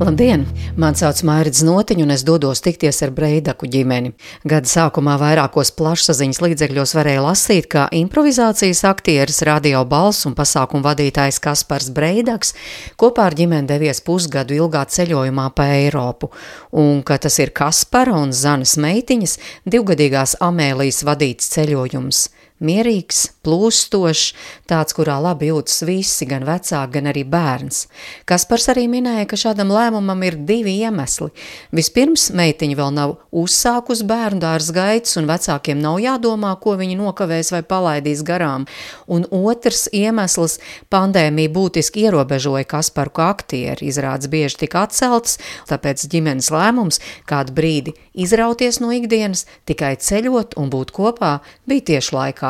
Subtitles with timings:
[0.00, 0.46] Labdien!
[0.80, 4.14] Mani sauc Mairits Notiņš, un es dodos tikties ar Breidaku ģimeni.
[4.48, 11.42] Gada sākumā vairākos plašsaziņas līdzekļos varēja lasīt, ka improvizācijas aktieris, radio balss un pasākumu vadītājs
[11.44, 12.56] Kaspars Breidaks
[12.96, 16.32] kopā ar ģimeni devies pusgadu ilgā ceļojumā pa Eiropu,
[16.72, 19.36] un ka tas ir Kaspara un Zanas meitiņas
[19.68, 22.30] divgadīgās Amēlijas vadīts ceļojums
[22.64, 24.34] mierīgs, plūstošs,
[24.68, 27.86] tāds, kurā labi jūtas visi, gan vecāki, gan arī bērns.
[28.28, 31.30] Kaspars arī minēja, ka šādam lēmumam ir divi iemesli.
[31.76, 37.52] Vispirms, meitiņa vēl nav uzsākus bērnu dārza gaitas, un vecākiem nav jādomā, ko viņi nokavēs
[37.54, 38.68] vai palaidīs garām.
[39.08, 40.58] Un otrs iemesls-
[40.92, 47.94] pandēmija būtiski ierobežoja Kasparu kā aktieri, izrādes bieži tika atceltas, tāpēc ģimenes lēmums kādu brīdi
[48.14, 52.49] izrauties no ikdienas, tikai ceļot un būt kopā bija tieši laikā.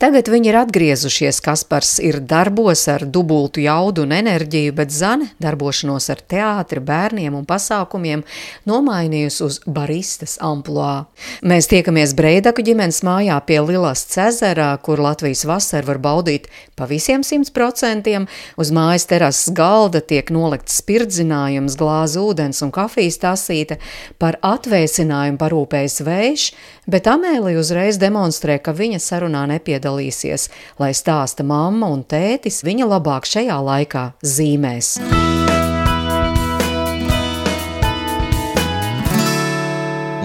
[0.00, 1.42] Tagad viņi ir atgriezušies.
[1.44, 7.44] Kaspars ir darbos ar dubultu jaudu un enerģiju, bet Zane darbošanos ar teātri, bērniem un
[7.44, 8.22] pasākumiem
[8.64, 11.04] nomainījusi uz baristas amploā.
[11.44, 16.48] Mēs tiekamies Breidaku ģimenes mājā pie Lilas Cezerā, kur Latvijas vasara var baudīt
[16.80, 18.24] pa visiem simt procentiem.
[18.56, 23.76] Uz mājas terases galda tiek nolikts spirdzinājums, glāze ūdens un kafijas tasīte.
[24.16, 26.48] Par atvēsinājumu parūpējas vējš,
[26.88, 32.86] bet Amēlija uzreiz demonstrē, ka viņa sarunā nepiedalās piedalīsies, lai stāsta mamma un tētis viņa
[32.86, 35.00] labāk šajā laikā zīmēs.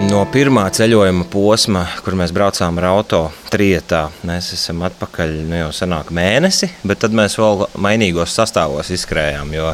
[0.06, 5.70] No pirmā ceļojuma posma, kur mēs braucām ar auto trietā, mēs esam atpakaļ nu jau
[5.74, 9.72] senāk mēnesi, bet tad mēs vēl mainīgos sastāvos izskrējām, jo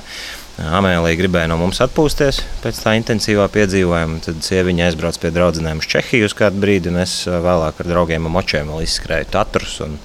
[0.60, 4.20] Amēlija gribēja no mums atpūsties pēc tā intensīvā piedzīvojuma.
[4.26, 8.28] Tad sieviņa aizbrauca pie draugiem uz Čehiju uz kādu brīdi, un es vēlāk ar draugiem
[8.28, 9.78] un močiem izskrēju tatrus.
[9.86, 9.96] Un,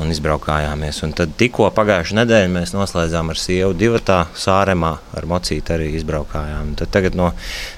[0.00, 1.02] un izbraukājāmies.
[1.06, 6.74] Un tad tikko pagājušā nedēļa mēs noslēdzām ar sievu divatā sāremā, ar mocīti arī izbraukājām.
[6.80, 7.30] Tad tagad no,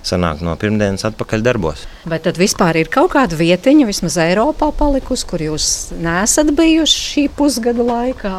[0.07, 1.85] sanāk no pirmdienas atpakaļ darbos.
[2.09, 5.67] Vai tad vispār ir kaut kāda vietiņa, vismaz Eiropā palikusi, kur jūs
[5.99, 8.35] neesat bijuši šī pusgada laikā?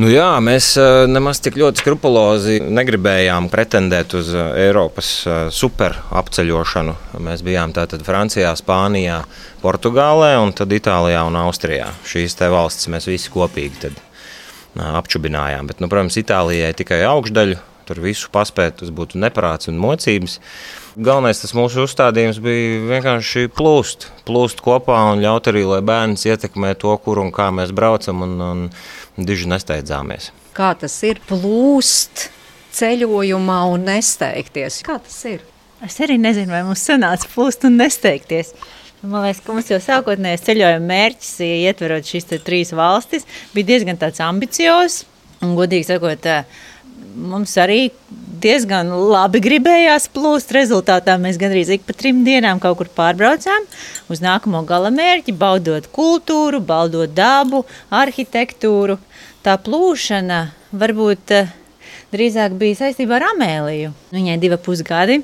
[0.00, 0.72] Nu jā, mēs
[1.10, 5.12] nemaz tik ļoti skrupulozi negribējām pretendēt uz Eiropas
[5.54, 6.96] super apceļošanu.
[7.24, 9.22] Mēs bijām tātad Francijā, Spānijā,
[9.60, 11.90] Portugālē un tad Itālijā un Austrijā.
[12.08, 13.98] Šīs te valstis mēs visi kopīgi tad,
[14.80, 15.68] apčubinājām.
[15.68, 17.58] Bet, nu, protams, Itālijai tikai augšdaļu,
[17.90, 20.38] tur visu paspēt, tas būtu neprāts un mocības.
[20.96, 26.74] Galvenais tas mūsu uzstādījums bija vienkārši plūst, plūst kopā un ļaut arī, lai bērns ietekmē
[26.80, 28.66] to, kur un kā mēs braucam un, un
[29.28, 30.30] diži nesteidzāmies.
[30.56, 32.28] Kā tas ir plūst
[32.76, 34.82] ceļojumā un nesteigties?
[34.86, 35.42] Kā tas ir?
[35.84, 38.52] Es arī nezinu, vai mums sanāca plūst un nesteigties.
[39.00, 41.36] Man liekas, ka mums jau sākotnējais ceļojuma mērķis,
[41.70, 43.24] ietverot šīs trīs valstis,
[43.54, 43.96] bija diezgan
[44.26, 45.06] ambiciozs.
[45.40, 46.26] Godīgi sakot,
[47.16, 47.86] mums arī
[48.44, 50.52] diezgan labi gribējās plūst.
[50.52, 53.64] Rezultātā mēs gandrīz ik pa trim dienām kaut kur pārbraucām
[54.12, 58.98] uz nākamo gala mērķi, baudot kultūru, baudot dabu, arhitektūru.
[59.40, 60.42] Tā plūšana
[60.76, 61.36] varbūt
[62.12, 63.96] drīzāk bija saistībā ar Amēliju.
[64.12, 65.22] Viņai divi pusgadi.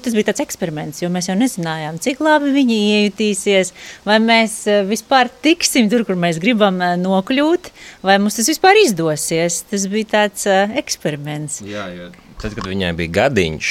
[0.00, 3.74] Tas bija tāds eksperiments, jo mēs jau nezinājām, cik labi viņi iejutīsies,
[4.06, 7.70] vai mēs eh, vispār tiksim tur, kur mēs gribam eh, nokļūt,
[8.06, 9.62] vai mums tas vispār izdosies.
[9.70, 11.60] Tas bija tāds uh, eksperiments.
[11.66, 12.08] Jā, jo
[12.40, 13.70] tad, kad viņai bija gadiņš,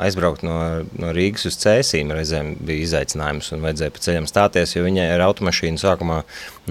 [0.00, 0.56] aizbraukt no,
[0.96, 5.26] no Rīgas uz Cēsīm, reizēm bija izaicinājums un vajadzēja pa ceļam stāties, jo viņai ar
[5.28, 6.22] automašīnu sākumā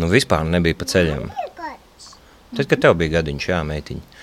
[0.01, 1.29] nu, vispār nebija pa ceļam.
[2.51, 4.20] Tad, kad tev bija gadiņš, jā, meitiņa.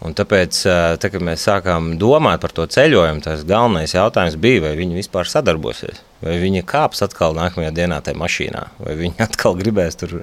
[0.00, 0.62] Un tāpēc,
[1.00, 5.28] tā, kad mēs sākām domāt par to ceļojumu, tas galvenais jautājums bija, vai viņi vispār
[5.28, 6.00] sadarbosies.
[6.20, 10.18] Vai viņi kāps atkal nākamajā dienā tajā mašīnā, vai viņi atkal gribēs tur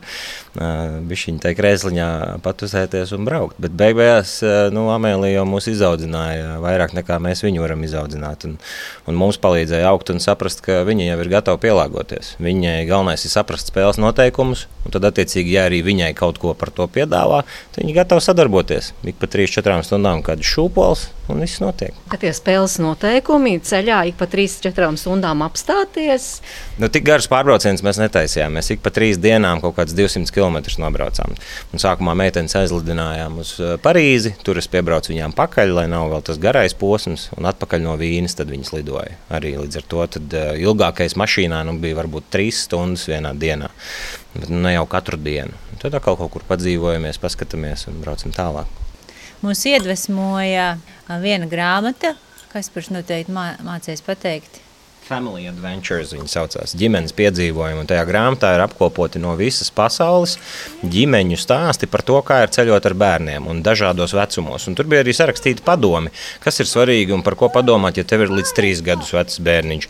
[0.57, 2.09] bišķiņu tajā krēsliņā
[2.45, 3.57] patusēties un braukt.
[3.61, 4.37] Bet beigās,
[4.73, 8.45] nu, Amēlija jau mūs izaudzināja vairāk nekā mēs viņu varam izaudzināt.
[8.47, 8.55] Un,
[9.09, 12.35] un mums palīdzēja augt un saprast, ka viņi jau ir gatavi pielāgoties.
[12.41, 16.73] Viņai galvenais ir saprast spēles noteikumus, un tad, attiecīgi, ja arī viņai kaut ko par
[16.73, 18.93] to piedāvā, tad viņi gatavi sadarboties.
[19.07, 21.95] Ik pa 3-4 stundām kādu šūpols, un viss notiek.
[22.11, 26.27] Kad tie spēles noteikumi ceļā ik pa 3-4 stundām apstāties?
[26.81, 28.57] Nu, tik garus pārbraucienus mēs netaisījām.
[28.57, 31.35] Mēs ik pa trīs dienām kaut kādus 200 km nobraucām.
[31.73, 36.25] Un sākumā meitenes aizlidinājām uz eh, Parīzi, tur es piebraucu viņām pakaļ, lai nav vēl
[36.29, 39.17] tas garais posms, un atpakaļ no Vīnes tad viņas lidoja.
[39.33, 43.71] Arī līdz ar to tad, uh, ilgākais mašīnā nu, bija varbūt trīs stundas vienā dienā.
[44.35, 45.55] Bet nu, ne jau katru dienu.
[45.81, 48.69] Tad atkal kaut kur padzīvojamies, paskatāmies un braucam tālāk.
[49.43, 50.77] Mūs iedvesmoja
[51.23, 52.13] viena grāmata,
[52.51, 54.61] kas šo noteikti mā, mācīs pateikt.
[55.07, 56.73] Family Adventures viņa saucās.
[56.77, 57.79] Ģimenes piedzīvojumi.
[57.83, 60.35] Un tajā grāmatā ir apkopoti no visas pasaules
[60.83, 64.67] ģimeņu stāsti par to, kā ir ceļot ar bērniem un dažādos vecumos.
[64.67, 66.11] Un tur bija arī sarakstīti padomi,
[66.43, 69.87] kas ir svarīgi un par ko padomāt, ja tev ir līdz trīs gadus vecs bērniņš.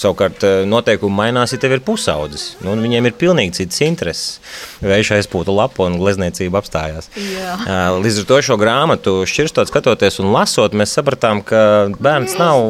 [0.00, 2.54] Savukārt noteikumi mainās, ja tev ir pusaudzis.
[2.64, 4.40] Nu, viņiem ir pilnīgi citas intereses.
[4.80, 7.10] Vējš aizpūta lapu un glezniecība apstājās.
[7.18, 7.58] Jā.
[8.00, 11.60] Līdz ar to šo grāmatu šķirstot, skatoties un lasot, mēs sapratām, ka
[12.00, 12.64] bērns nav,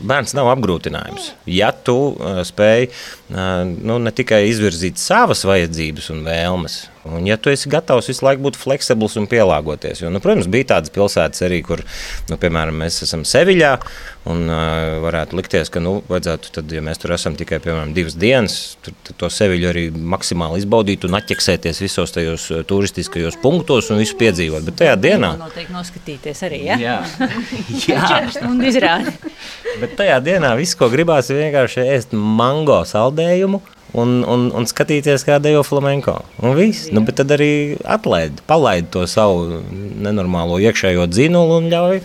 [0.00, 1.32] bērns nav apgrūtināts risinājums.
[1.46, 7.36] Ja tu uh, spēj uh, nu, ne tikai izvirzīt savas vajadzības un vēlmes, Un, ja
[7.38, 11.44] tu esi gatavs visu laiku būt fleksibls un pielāgoties, jo, nu, protams, bija tādas pilsētas
[11.46, 11.82] arī, kur,
[12.30, 13.72] nu, piemēram, mēs esam Seviļā,
[14.32, 18.16] un uh, varētu likties, ka, nu, vajadzētu, tad, ja mēs tur esam tikai, piemēram, divas
[18.18, 24.02] dienas, tad, tad to Seviļu arī maksimāli izbaudīt un atķeksēties visos tajos turistiskajos punktos un
[24.02, 24.66] visu piedzīvot.
[24.66, 25.34] Bet tajā dienā...
[25.40, 26.80] Noteikti noskatīties arī, ja?
[26.82, 26.98] Jā.
[27.86, 28.26] Jā.
[28.34, 29.14] Stundu izrādi.
[29.80, 33.62] Bet tajā dienā viss, ko gribās, ir vienkārši ēst mango saldējumu,
[33.96, 36.18] un, un, un skatīties, kā dejo flamenko.
[36.44, 36.90] Un viss.
[36.94, 39.62] Nu, bet tad arī atlaid, palaid to savu
[40.06, 42.02] nenormālo iekšējo dzinulu un ļauj.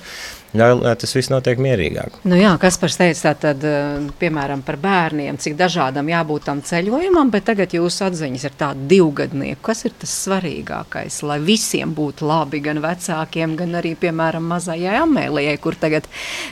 [0.52, 2.18] Lai tas viss notiek mierīgāk.
[2.28, 7.32] Nu jā, kas par teica, tad, eh, piemēram, par bērniem, cik dažādam jābūt tam ceļojumam,
[7.32, 9.62] bet tagad jūsu atziņas ir tāda divgadnieku.
[9.64, 15.58] Kas ir tas svarīgākais, lai visiem būtu labi, gan vecākiem, gan arī, piemēram, mazajai Amēlijai,
[15.58, 16.04] kur tagad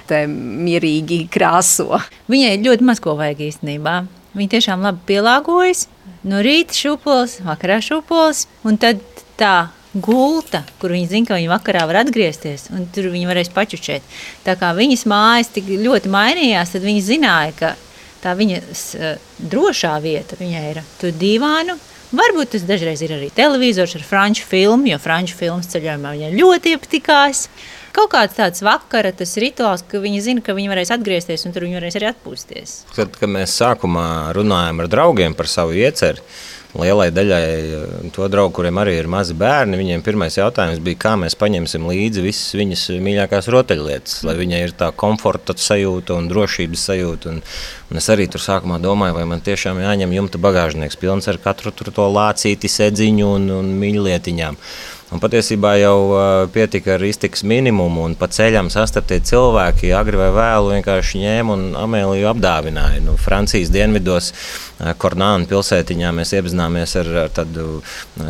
[0.08, 2.00] mierīgi krāso?
[2.30, 4.19] Viņai ļoti maz ko vajag īstenībā.
[4.38, 5.88] Viņi tiešām labi pielāgojas.
[6.28, 9.02] No rīta šūpoles, vakarā šūpoles, un tad
[9.40, 14.06] tā gulta, kur viņi zina, ka viņi vakarā var atgriezties, un tur viņi varēs pačučēt.
[14.46, 17.72] Tā kā viņas mājas tik ļoti mainījās, tad viņi zināja, ka
[18.24, 21.80] tā viņas uh, drošā vieta viņai ir tur divānu.
[22.10, 26.74] Varbūt tas dažreiz ir arī televizors ar franču filmu, jo franču filmas ceļojumā viņai ļoti
[26.74, 27.44] iepatikās.
[27.96, 31.66] Kaut kāds tāds vakara tas rituāls, ka viņi zina, ka viņi varēs atgriezties un tur
[31.66, 32.76] viņi varēs arī atpūsties.
[32.94, 34.06] Tad, kad mēs sākumā
[34.38, 36.22] runājam ar draugiem par savu ieceru,
[36.78, 41.16] lielai daļai eh, to draugu, kuriem arī ir mazi bērni, viņiem pirmais jautājums bija, kā
[41.18, 46.86] mēs paņemsim līdzi visas viņas mīļākās rotaļlietas, lai viņai ir tā komforta sajūta un drošības
[46.92, 47.34] sajūta.
[47.34, 47.42] Un,
[47.90, 51.74] un es arī tur sākumā domāju, vai man tiešām jāņem jumta bagāžnieks pilns ar katru
[51.74, 54.62] to lācīti, sēdziņu un, un mīļlietiņām.
[55.10, 55.96] Un patiesībā jau
[56.54, 61.64] pietika ar iztikas minimumu, un pa ceļam sastaptie cilvēki agri vai vēlu vienkārši ņēma un
[61.82, 63.02] Amēliju apdāvināja.
[63.02, 64.30] Nu, Francijas dienvidos,
[65.02, 67.82] Kornāna pilsētiņā mēs iepazināmies ar, ar tādu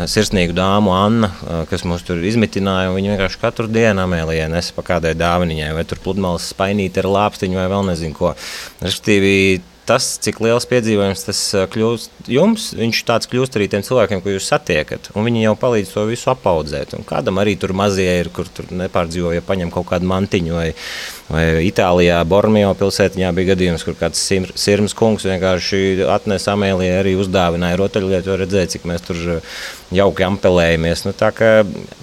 [0.08, 2.94] sirsnīgu dāmu Annu, uh, kas mūs tur izmitināja.
[2.96, 7.60] Viņa vienkārši katru dienu Amēlijai nesa pa kādai dāvaniņai, vai tur pludmales spainīt ar lāpstiņu
[7.60, 8.32] vai vēl nezinu ko.
[8.80, 9.36] Respektīvi,
[9.90, 11.40] tas, cik liels piedzīvojums tas
[11.74, 15.10] kļūst jums, viņš tāds kļūst arī tiem cilvēkiem, ko jūs satiekat.
[15.18, 16.94] Viņi jau palīdz to visu apaudzēt.
[16.98, 20.56] Un kādam arī tur mazie ir, kur tur nepārdzīvo, ja paņem kaut kādu mantiņu.
[20.60, 20.70] Vai,
[21.30, 27.82] vai Itālijā, Bormio pilsētiņā bija gadījums, kur kāds sirms kungs vienkārši atnesa amēlijai arī uzdāvināja
[27.82, 29.24] rotaļlietu, redzēja, cik mēs tur
[29.96, 31.06] jauki ampelējamies.
[31.08, 31.14] Nu,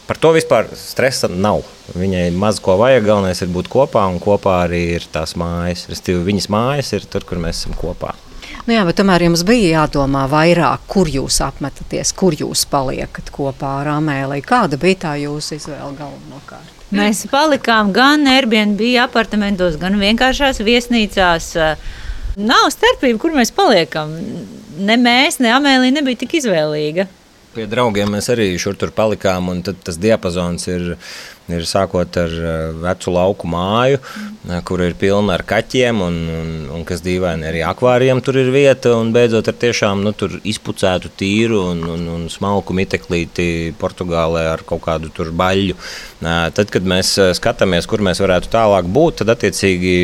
[0.06, 1.64] par to vispār stresa nav.
[1.96, 5.86] Viņai maz ko vajag, galvenais ir būt kopā, un kopā arī ir tās mājas.
[5.90, 8.14] Restīvi, viņas mājas ir tur, kur mēs esam kopā.
[8.66, 13.76] Nu jā, bet tomēr jums bija jādomā vairāk, kur jūs apmetaties, kur jūs paliekat kopā
[13.82, 14.46] ar Amēliju.
[14.46, 16.72] Kāda bija tā jūsu izvēle galvenokārt?
[16.94, 21.52] Mēs palikām gan Airbnb apartamentos, gan vienkāršās viesnīcās.
[22.36, 24.12] Nav starpība, kur mēs paliekam.
[24.78, 27.08] Ne mēs, ne Amēlija nebija tik izvēlīga.
[27.56, 30.82] Pie draugiem mēs arī šur tur palikām, un tas diapazons ir,
[31.48, 36.50] ir sākot ar eh, vecu lauku māju, eh, kur ir pilna ar kaķiem, un, un,
[36.76, 40.12] un kas dīvaini arī akvārijam tur ir vieta, un beidzot ar tiešām nu,
[40.52, 45.78] izpucētu tīru un, un, un smalku miteklīti Portugālē ar kaut kādu tur baļu.
[46.20, 49.96] Tad, kad mēs skatāmies, kur mēs varētu tālāk būt, tad attiecīgi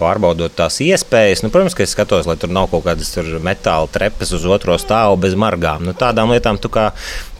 [0.00, 1.44] pārbaudot tās iespējas.
[1.44, 3.12] Nu, protams, ka es skatos, lai tur nav kaut kādas
[3.44, 5.84] metāla trepes uz otro stāvu bez margām.
[5.86, 6.90] Nu, tādām lietām tu kā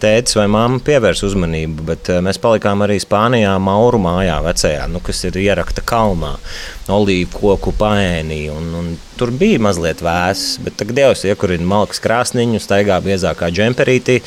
[0.00, 5.02] tētis vai mamma pievērs uzmanību, bet eh, mēs palikām arī Spānijā, Mauru mājā, vecajā, nu,
[5.04, 6.35] kas ir ierakta kalnā,
[6.90, 8.40] olīvu koku paēnī.
[8.52, 8.90] Un, un
[9.21, 14.21] tur bija mazliet vēss, bet tagad Dievs iekurina malkas krāsniņu, staigā biezākā džemperītī.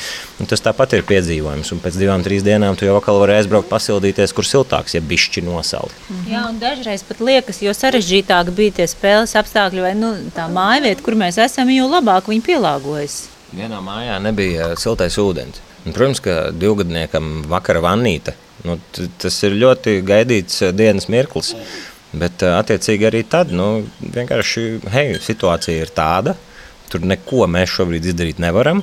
[0.49, 1.73] Tas tāpat ir piedzīvojums.
[1.73, 5.45] Un pēc divām, trīs dienām tu jau atkal vari aizbraukt, pasildīties, kur siltāks, ja bišķi
[5.47, 5.95] nosaukt.
[6.07, 6.31] -hmm.
[6.31, 11.01] Jā, un dažreiz pat liekas, jo sarežģītāk bija tie spēles apstākļi vai nu, tā mājvieta,
[11.01, 13.32] kur mēs esam, jo labāk viņi pielāgojas.
[13.53, 15.61] Vienā mājā nebija siltais ūdens.
[15.83, 18.33] Un, protams, ka divgadniekam vakara vannīte.
[18.63, 18.77] Nu,
[19.19, 21.51] tas ir ļoti gaidīts eh, dienas mirklis.
[22.13, 26.37] Bet, eh, attiecīgi, arī tad nu, vienkārši hei, situācija ir tāda.
[26.89, 28.81] Tur neko mēs šobrīd izdarīt nevaram.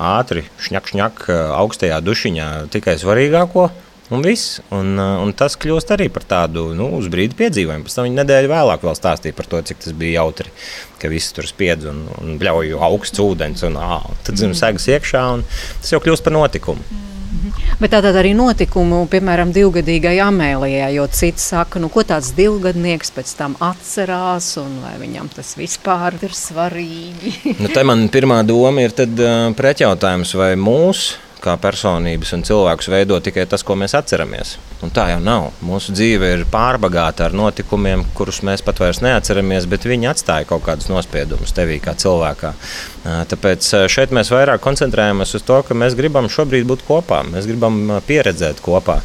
[0.00, 1.24] Ātri, šņak, šņak,
[1.56, 3.68] augstajā dušiņā tikai svarīgāko.
[4.10, 7.86] Un, viss, un, un tas kļūst arī par tādu nu, uz brīdi piedzīvojumu.
[7.86, 10.50] Pēc tam viņa nedēļa vēlāk vēl stāstīja par to, cik tas bija jautri,
[10.98, 13.62] ka viss tur spiedz un, un bļauj augsts ūdens.
[13.68, 16.82] Un, ā, tad zinu, segas iekšā, un tas jau kļūst par notikumu.
[16.90, 17.10] Mm.
[17.80, 23.32] Bet tātad arī notikumu, piemēram, divgadīgai Amēlijai, jo cits saka, nu, ko tāds divgadnieks pēc
[23.38, 27.54] tam atcerās, un vai viņam tas vispār ir svarīgi.
[27.62, 32.90] nu, te man pirmā doma ir tad, uh, pretjautājums, vai mūsu kā personības un cilvēkus
[32.92, 34.56] veido tikai tas, ko mēs atceramies.
[34.80, 35.50] Un tā jau nav.
[35.64, 40.64] Mūsu dzīve ir pārbagāta ar notikumiem, kurus mēs pat vairs neatceramies, bet viņi atstāja kaut
[40.64, 42.54] kādus nospiedumus tevī kā cilvēkā.
[43.28, 48.00] Tāpēc šeit mēs vairāk koncentrējamies uz to, ka mēs gribam šobrīd būt kopā, mēs gribam
[48.08, 48.98] pieredzēt kopā.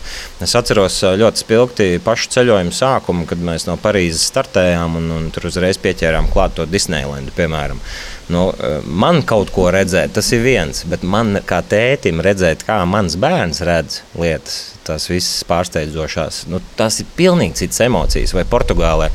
[0.44, 5.50] Es atceros ļoti spilgti pašu ceļojumu sākumu, kad mēs no Parīzes startējām un, un tur
[5.52, 7.84] uzreiz pieķērām klāt to Disneylandu, piemēram.
[8.32, 8.48] Nu,
[8.90, 13.62] man kaut ko redzēt, tas ir viens, bet man kā tētim redzēt, kā mans bērns
[13.66, 16.44] redz lietas, tās visas pārsteidzošās.
[16.52, 18.36] Nu, tās ir pilnīgi citas emocijas.
[18.36, 19.10] Vai Portugālē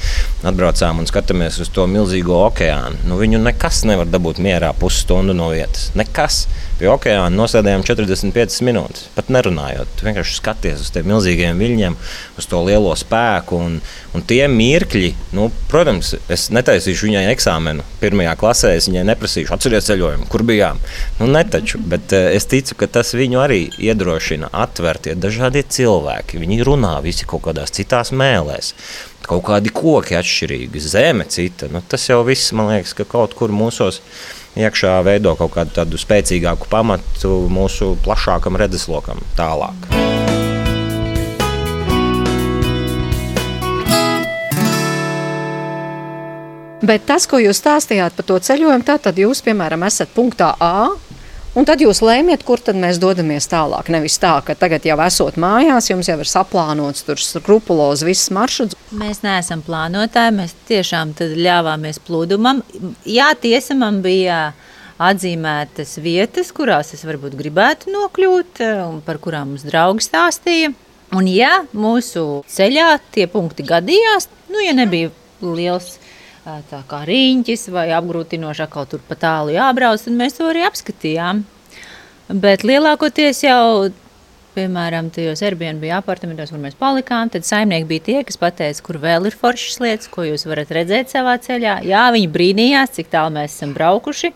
[0.46, 3.04] atbraucām un skatāmies uz to milzīgo okeānu.
[3.08, 5.90] Nu, viņu nekas nevar dabūt mierā pusstundu no vietas.
[5.98, 6.44] Nekas.
[6.80, 9.90] Pie okeāna nosēdējām 45 minūtes, pat nerunājot.
[9.98, 11.96] Tu vienkārši skaties uz tiem milzīgiem viļņiem,
[12.40, 13.58] uz to lielo spēku.
[13.60, 13.74] Un,
[14.16, 18.72] un tie mirkļi, nu, protams, es netaisīšu viņai eksāmenu pirmajā klasē.
[18.78, 20.80] Es viņai neprasīšu, atcerieties ceļojumu, kur bijām.
[21.20, 25.18] Nu, netaču, bet uh, es ticu, ka tas viņu arī iedrošina atvērt tie
[25.60, 26.40] dažādie cilvēki.
[26.40, 28.74] Viņi runā visi kaut kādās citās mēlēs.
[29.22, 31.68] Kaut kādi koki atšķirīgi, zeme cita.
[31.70, 34.00] Nu, tas jau viss, man liekas, ka kaut kur mūsos
[34.56, 39.86] iekšā veido kaut kādu tādu spēcīgāku pamatu mūsu plašākam redzeslokam tālāk.
[46.80, 50.88] Bet tas, ko jūs stāstījāt par to ceļojumu, tad jūs, piemēram, esat punktā A,
[51.58, 53.88] Un tad jūs lēmiet, kur tad mēs dodamies tālāk.
[53.90, 58.76] Nevis tā, ka tagad jau esot mājās, jums jau ir saplānots tur skrupulozi viss maršruts.
[58.94, 62.62] Mēs neesam plānotāji, mēs tiešām ļāvāmies plūdumam.
[63.02, 64.52] Jā, tiesa man bija
[65.02, 70.70] atzīmētas vietas, kurās es varbūt gribētu nokļūt un par kurām mums draugi stāstīja.
[71.18, 75.10] Un ja mūsu ceļā tie punkti gadījās, nu, ja nebija
[75.42, 75.96] liels
[76.70, 81.42] tā kā rīņķis vai apgrūtinoši atkal tur pa tālu jābrauc, tad mēs to arī apskatījām.
[82.30, 83.90] Bet lielākoties jau,
[84.54, 89.26] piemēram, tajos Airbnb apartamentos, kur mēs palikām, tad saimnieki bija tie, kas pateica, kur vēl
[89.30, 91.80] ir foršas lietas, ko jūs varat redzēt savā ceļā.
[91.88, 94.32] Jā, viņi brīnījās, cik tālu mēs esam braukuši.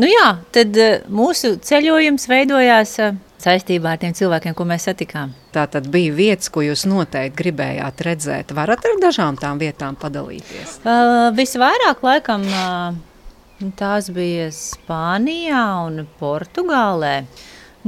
[0.00, 0.78] Nu jā, tad
[1.10, 2.96] mūsu ceļojums veidojās
[3.40, 5.34] saistībā ar tiem cilvēkiem, ko mēs satikām.
[5.54, 8.54] Tā tad bija vietas, ko jūs noteikti gribējāt redzēt.
[8.56, 10.80] Varat ar dažām tām vietām padalīties?
[10.84, 17.14] Uh, visvairāk laikam uh, tās bija Spānijā un Portugālē.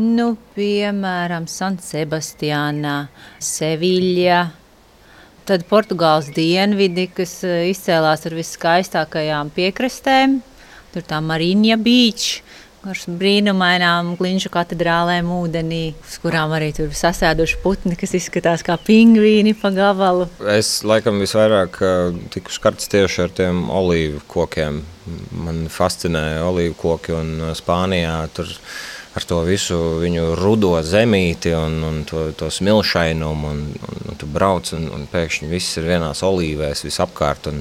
[0.00, 2.96] Nu, piemēram, San Sebastiānā,
[3.44, 4.40] Seviļā.
[5.48, 10.38] Tad Portugāles dienvidi, kas izcēlās ar viskaistākajām piekrastēm.
[10.94, 12.40] Tur tā Marīņa Beach,
[12.82, 19.54] ar brīnumainām klinšu katedrālēm ūdenī, uz kurām arī tur sasēduši putni, kas izskatās kā pingvīni
[19.58, 20.28] pa gabalu.
[20.50, 21.78] Es laikam visvairāk
[22.34, 24.82] tiku skarts tieši ar tiem olīvu kokiem.
[25.34, 28.50] Man fascinēja olīvu koki un Spānijā tur
[29.12, 33.50] ar to visu viņu rudo zemīti un, un to, to smilšainumu.
[33.52, 37.50] Un, un, un tu brauc un, un pēkšņi viss ir vienās olīvēs visapkārt.
[37.52, 37.60] Un,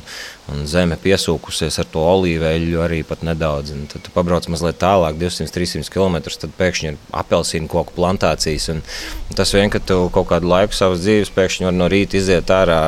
[0.49, 3.73] un zeme piesūkusies ar to olīveļu arī pat nedaudz.
[3.75, 8.69] Un tad tu pabrauc mazliet tālāk, 200-300 km, tad pēkšņi ir apelsīnu koku plantācijas.
[8.73, 8.81] Un
[9.37, 12.81] tas vien, ka tu kaut kādu laiku savas dzīves pēkšņi var no rīta iziet ārā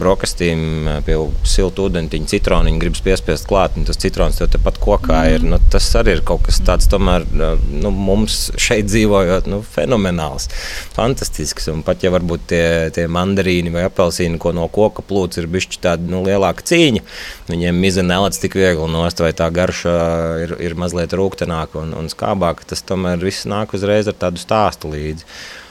[0.00, 1.18] brokastīm pie
[1.48, 5.46] siltu ūdentiņa citroniņa, gribas piespiest klāt, un tas citrons tev tepat kokā ir.
[5.46, 10.50] Nu, tas arī ir kaut kas tāds, tomēr nu, mums šeit dzīvojot, nu, fenomenāls,
[10.96, 11.70] fantastisks.
[11.72, 12.64] Un pat ja varbūt tie,
[12.96, 17.04] tie mandarīni vai apelsīni, ko no koka plūc, ir bišķi tādi nu, lielāki cīņa.
[17.50, 19.96] Viņiem miza nelec tik viegli nost, vai tā garša
[20.44, 22.68] ir, ir mazliet rūktenāka un, un skābāka.
[22.72, 25.26] Tas tomēr viss nāk uzreiz ar tādu stāstu līdzi.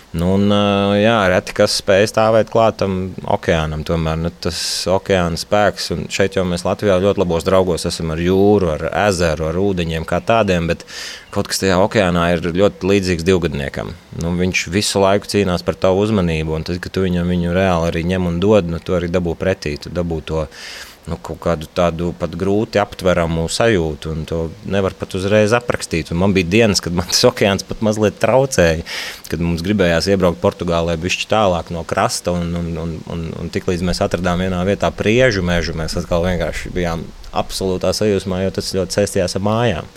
[0.09, 0.49] Nu, un,
[0.97, 3.83] jā, reti kas spēj stāvēt klāt tam okeānam.
[3.85, 4.57] Tomēr nu, tas
[4.89, 9.45] okeāna spēks, un šeit jau mēs Latvijā ļoti labos draugos esam ar jūru, ar ezeru,
[9.51, 10.81] ar ūdeņiem kā tādiem, bet
[11.29, 13.93] kaut kas tajā okeānā ir ļoti līdzīgs divgadniekam.
[14.17, 17.91] Nu, viņš visu laiku cīnās par tavu uzmanību, un tad, kad tu viņam viņu reāli
[17.91, 20.47] arī ņem un dod, nu, tu arī dabū pretī, tu dabū to
[21.07, 24.39] nu, kaut kādu tādu pat grūti aptveramu sajūtu, un to
[24.69, 26.11] nevar pat uzreiz aprakstīt.
[26.13, 28.85] Un man bija dienas, kad man tas okeāns pat mazliet traucēja,
[29.31, 33.85] kad mums gribējās iebraukt Portugālē bišķi tālāk no krasta, un, un, un, un, un tiklīdz
[33.89, 38.99] mēs atradām vienā vietā priežu mežu, mēs atkal vienkārši bijām absolūtā sajūsmā, jo tas ļoti
[38.99, 39.93] saistījās ar mājām.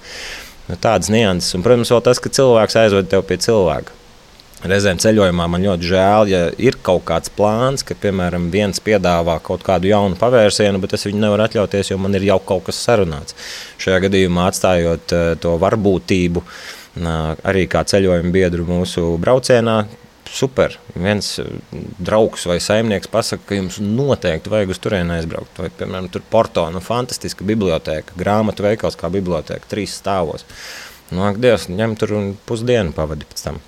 [0.68, 4.01] Nu, tādas nianses, un, protams, vēl tas, ka cilvēks aizved tev pie cilvēka.
[4.62, 9.64] Reizēm ceļojumā man ļoti žēl, ja ir kaut kāds plāns, ka, piemēram, viens piedāvā kaut
[9.66, 13.34] kādu jaunu pavērsienu, bet es viņu nevaru atļauties, jo man ir jau kaut kas sarunāts.
[13.82, 16.44] Šajā gadījumā atstājot uh, to varbūtību
[16.92, 19.86] arī kā ceļojuma biedru mūsu braucienā.
[20.32, 20.78] Super.
[20.94, 21.48] Viens eh,
[22.00, 25.58] draugs vai saimnieks pasaka, ka jums noteikti vajag uz turieni aizbraukt.
[25.60, 30.46] Vai, piemēram, tur Porto, nu, fantastiska biblioteka, grāmatu veikals kā biblioteka, trīs stāvos.
[31.12, 33.60] Nu, ak, Dievs, ņem tur un pusdienu pavadi pēc tam.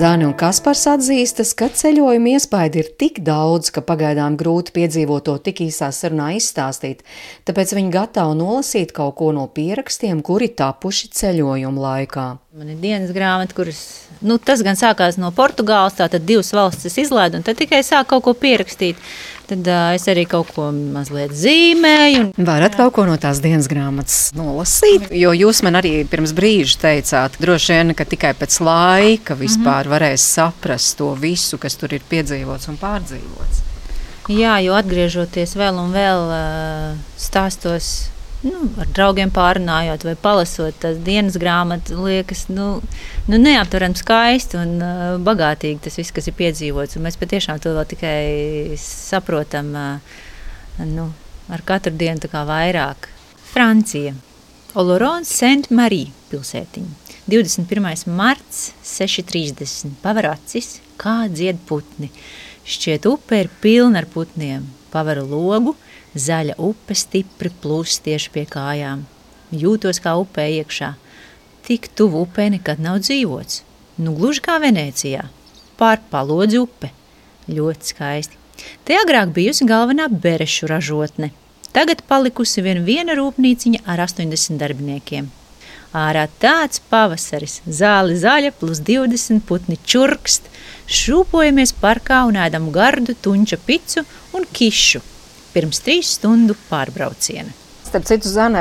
[0.00, 5.34] Zani un Kaspars atzīstas, ka ceļojuma iespaidi ir tik daudz, ka pagaidām grūti piedzīvot to
[5.44, 7.02] tik īsā sarunā izstāstīt,
[7.44, 12.24] tāpēc viņi gatavi nolasīt kaut ko no pierakstiem, kuri tapuši ceļojuma laikā.
[12.56, 13.82] Man ir dienas grāmata, kuras
[14.24, 18.24] nu, tas gan sākās no Portugāles, tātad divas valstis izlaidu, un tad tikai sāk kaut
[18.24, 18.96] ko pierakstīt.
[19.50, 22.26] Tad uh, es arī kaut ko mazliet zīmēju.
[22.38, 22.46] Un...
[22.46, 27.40] Varat kaut ko no tās dienas grāmatas nolasīt, jo jūs man arī pirms brīža teicāt,
[27.42, 29.94] droši vien, ka tikai pēc laika vispār mm -hmm.
[29.96, 33.66] varēs saprast to visu, kas tur ir piedzīvots un pārdzīvots.
[34.30, 38.10] Jā, jo atgriežoties vēl un vēl uh, stāstos
[38.46, 42.68] nu, ar draugiem pārunājot vai palasot tās dienas grāmatas, liekas, nu,
[43.28, 46.96] nu neaptverami skaisti un uh, bagātīgi tas viss, kas ir piedzīvots.
[46.96, 50.18] Un mēs patiešām to vēl tikai saprotam uh,
[50.88, 51.10] nu,
[51.52, 53.10] ar katru dienu vairāk.
[53.50, 54.14] Francija.
[54.78, 57.10] Olorons Saint-Marie pilsētiņa.
[57.30, 58.10] 21.
[58.14, 59.96] marts, 6.30.
[60.02, 62.10] Paver acis, kā dzied putni.
[62.66, 64.66] Šķiet, upe ir pilna ar putniem.
[64.90, 65.74] Pavaru logu,
[66.10, 69.04] Zaļa upe stipri plūst tieši pie kājām.
[69.54, 70.96] Jūtos kā upē iekšā.
[71.62, 73.60] Tik tuvu upē nekad nav dzīvots.
[74.02, 75.28] Nu, gluži kā Venecijā.
[75.78, 76.90] Pār palodzi upe.
[77.46, 78.38] Ļoti skaisti.
[78.84, 81.30] Te agrāk bijusi galvenā berešu ražotne.
[81.70, 85.30] Tagad palikusi vien viena rūpnīciņa ar 80 darbiniekiem.
[85.94, 90.50] Ārā tāds pavasaris, zāle zaļa, plus 20 putni čurkst.
[90.90, 94.02] Šūpojamies parkā un ēdam gardu tunča picu
[94.34, 95.06] un kišu
[95.54, 97.56] pirms trīs stundu pārbrauciena.
[97.90, 98.60] Starp citu, Zanē,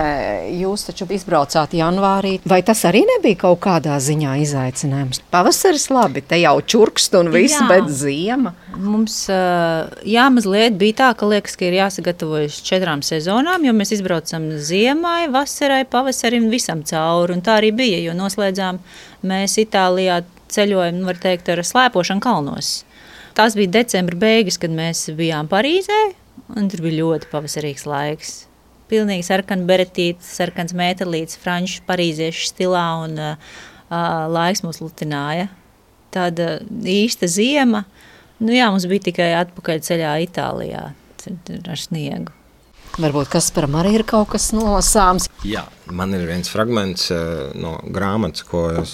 [0.57, 2.39] jūs taču izbraucāt janvārī.
[2.49, 5.19] Vai tas arī nebija kaut kādā ziņā izaicinājums?
[5.29, 7.67] Pavasaris labi, te jau čurkst un viss, Jā.
[7.69, 8.55] bet ziema.
[8.73, 14.49] Mums jā, mazliet bija tā, ka liekas, ka ir jāsagatavojas četrām sezonām, jo mēs izbraucam
[14.65, 17.37] ziemai, vasarai, pavasarim, visam cauri.
[17.37, 18.81] Un tā arī bija, jo noslēdzām
[19.29, 22.79] mēs Itālijā ceļojumu, var teikt, ar slēpošanu kalnos.
[23.37, 25.99] Tas bija decembra beigas, kad mēs bijām Parīzē,
[26.57, 28.31] Un tur bija ļoti pavasarīgs laiks.
[28.89, 33.59] Pilnīgi sarkana beretīte, sarkans metālīts, franču, parīziešu stilā, un uh,
[34.33, 35.49] laiks mūs lutināja.
[36.09, 36.55] Tāda
[36.89, 37.83] īsta ziema.
[38.41, 42.33] Nu, jā, mums bija tikai atpakaļ ceļā Itālijā ar sniegu.
[42.99, 45.29] Varbūt kas par arī ir kaut kas nolasāms.
[45.45, 48.93] Jā, man ir viens fragments uh, no grāmatas, ko es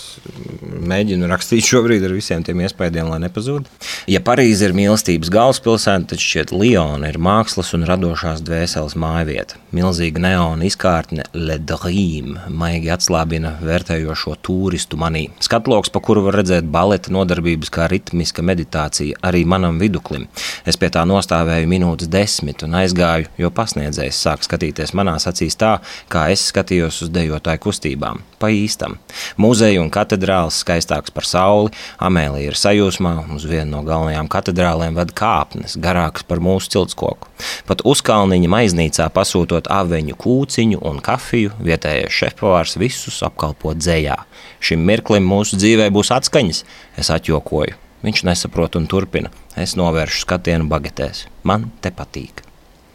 [0.86, 3.68] mēģinu rakstīt šobrīd ar visiem tiem iespējām, lai nepazūd.
[4.12, 9.60] Ja Parīze ir mīlestības galvaspilsēta, tad šķiet Liona ir mākslas un radošās dvēseles mājvieta.
[9.76, 15.26] Milzīga neona izkārtne Le Dream maigi atslābina vērtējošo turistu manī.
[15.44, 20.28] Skatloks, pa kuru var redzēt baleta nodarbības kā ritmiska meditācija arī manam viduklim.
[20.66, 25.78] Es pie tā nostāvēju minūtes desmit un aizgāju, jo pasniedzējs sāk skatīties manās acīs tā,
[26.12, 28.21] kā es skatījos uz dejotāju kustībām.
[28.41, 28.98] Pa īstam.
[29.41, 35.13] Muzeja un katedrāls skaistāks par sauli, Amēlija ir sajūsmā, uz vienu no galvenajām katedrālēm ved
[35.17, 37.32] kāpnes, garākas par mūsu ciltskoku.
[37.67, 44.19] Pat uzkalniņa maiznīcā pasūtot aveņu kūciņu un kafiju, vietējais šefpavārs visus apkalpo dzējā.
[44.62, 46.63] Šim mirklim mūsu dzīvē būs atskaņas,
[47.02, 47.82] es atjokoju.
[48.06, 49.32] Viņš nesaprot un turpina.
[49.58, 51.26] Es novēršu skatienu bagetēs.
[51.48, 52.45] Man te patīk.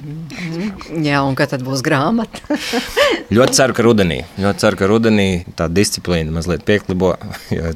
[0.01, 2.41] Jā, un kad tad būs grāmata?
[3.37, 4.23] ļoti ceru, ka rudenī.
[4.41, 5.27] Ļoti ceru, ka rudenī
[5.59, 7.13] tā disciplīna mazliet pieklibo.
[7.53, 7.73] Jo,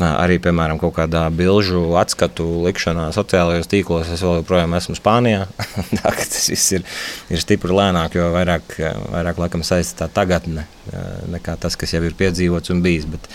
[0.00, 5.46] nā, arī, piemēram, kaut kādā bilžu atskatu likšanā sociālajos tīklos es vēl joprojām esmu Spānijā.
[6.00, 6.86] tā, tas viss ir,
[7.30, 8.76] ir stipri lēnāk, jo vairāk,
[9.12, 10.66] vairāk laikam saistīta tā tagadne
[11.30, 13.06] nekā tas, kas jau ir piedzīvots un bijis.
[13.12, 13.30] Bet,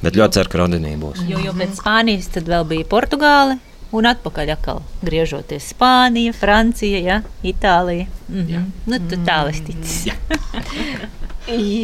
[0.00, 1.26] bet ļoti ceru, ka rudenī būs.
[1.28, 3.60] Jo, jo pēc Spānijas tad vēl bija Portugāle
[3.92, 8.06] un atpakaļ atkal griežoties Spānija, Francija, ja, Itālija.
[8.28, 8.64] Mm -hmm.
[8.86, 10.06] Nu, tu tālāk ticis.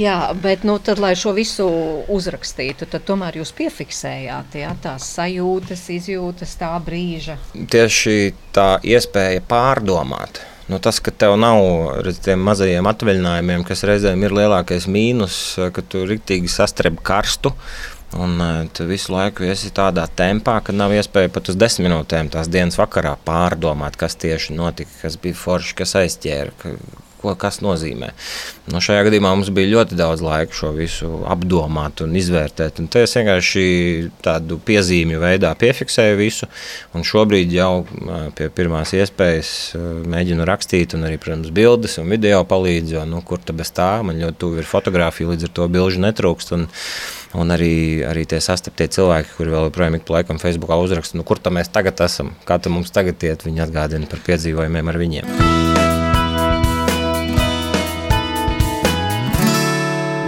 [0.02, 1.68] Jā, bet nu, tad, lai šo visu
[2.10, 7.36] uzrakstītu, tad tomēr jūs piefiksējāt jā, tās sajūtas, izjūtas tā brīža.
[7.70, 10.42] Tieši tā iespēja pārdomāt.
[10.66, 11.60] Nu, tas, ka tev nav
[12.02, 15.38] redz, tiem mazajiem atvaļinājumiem, kas reizēm ir lielākais mīnus,
[15.74, 17.54] ka tu rīktīgi sastrēbi karstu.
[18.20, 22.50] Un tu visu laiku esi tādā tempā, ka nav iespēja pat uz desmit minūtēm tās
[22.52, 26.52] dienas vakarā pārdomāt, kas tieši notika, kas bija forši, kas aizķēra,
[27.22, 28.12] ko tas nozīmē.
[28.70, 32.82] Nu, šajā gadījumā mums bija ļoti daudz laika šo visu apdomāt un izvērtēt.
[32.82, 33.64] Un es vienkārši
[34.24, 36.50] tādu piezīmju veidā piefiksēju visu.
[36.94, 37.86] Un šobrīd jau
[38.38, 39.54] pie pirmās iespējas
[40.12, 42.94] mēģinu rakstīt, un arī, protams, bildes un video palīdz.
[42.98, 43.94] Jo, nu, kur tā bez tā?
[44.06, 46.56] Man ļoti tuvu ir fotografija, līdz ar to bilžu netrūkst.
[46.58, 46.70] Un,
[47.32, 51.24] Un arī, arī tie sastaptie cilvēki, kuri vēl joprojām ik pa laikam Facebookā uzraksta, nu,
[51.24, 55.71] kur mēs tagad esam, kā mums tagad iet, viņi atgādina par piedzīvojumiem ar viņiem.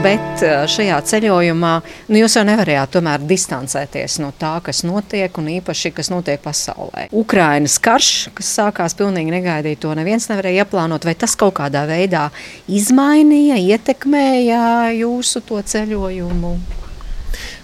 [0.05, 1.73] Bet eh, šajā ceļojumā
[2.11, 7.07] nu, jūs jau nevarējāt tomēr distancēties no tā, kas notiek, un īpaši, kas notiek pasaulē.
[7.17, 12.29] Ukrainas karš, kas sākās pilnīgi negaidīt, to neviens nevarēja ieplānot, vai tas kaut kādā veidā
[12.69, 14.65] izmainīja, ietekmēja
[14.99, 16.55] jūsu to ceļojumu?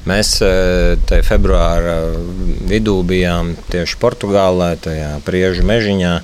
[0.08, 1.98] Mēs eh, februāra
[2.70, 6.16] vidū bijām tieši Portugālē, tajā priežu mežiņā.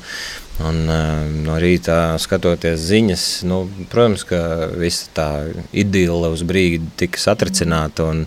[0.56, 3.58] Un, uh, no rīta skatoties ziņas, nu,
[3.92, 4.38] protams, ka
[4.72, 5.28] visa tā
[5.76, 8.06] idila uz brīdi tika satricināta.
[8.08, 8.24] Un,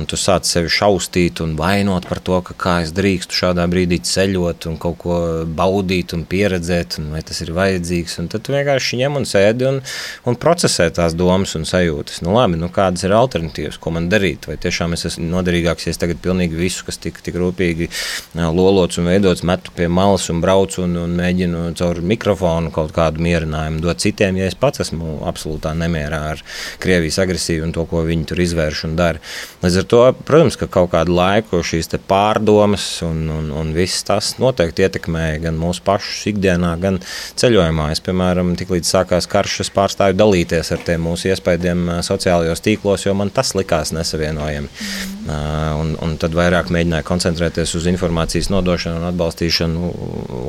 [0.00, 4.00] un tu sāc sevi šausmīt un vainot par to, ka kā es drīkstu šādā brīdī
[4.04, 8.18] ceļot un kaut ko baudīt un pieredzēt, un vai tas ir vajadzīgs.
[8.22, 9.80] Un tad tu vienkārši ņem un sēdi un,
[10.28, 12.22] un procesē tās domas un sajūtas.
[12.26, 14.48] Nu, labi, nu, kādas ir alternatīvas, ko man darīt?
[14.50, 17.90] Vai tiešām es esmu noderīgāks, ja es tagad pilnīgi visu, kas tik, tik rūpīgi
[18.34, 23.22] lolots un veidots, metu pie malas un braucu un, un mēģinu caur mikrofonu kaut kādu
[23.24, 26.42] mierinājumu dot citiem, ja es pats esmu absolūtā nemierā ar
[26.82, 29.22] Krievijas agresiju un to, ko viņi tur izvērš un dara.
[29.62, 34.34] Līdz ar to, protams, ka kaut kādu laiku šīs pārdomas un, un, un viss tas
[34.42, 37.00] noteikti ietekmēja gan mūsu pašus ikdienā, gan
[37.40, 37.90] ceļojumā.
[37.94, 43.14] Es, piemēram, tiklīdz sākās karš, es pārstāju dalīties ar tiem mūsu iespējām sociālajos tīklos, jo
[43.18, 44.70] man tas likās nesavienojami.
[44.70, 45.14] Mm.
[45.24, 49.92] Un, un tad vairāk mēģināju koncentrēties uz informācijas nodošanu un atbalstīšanu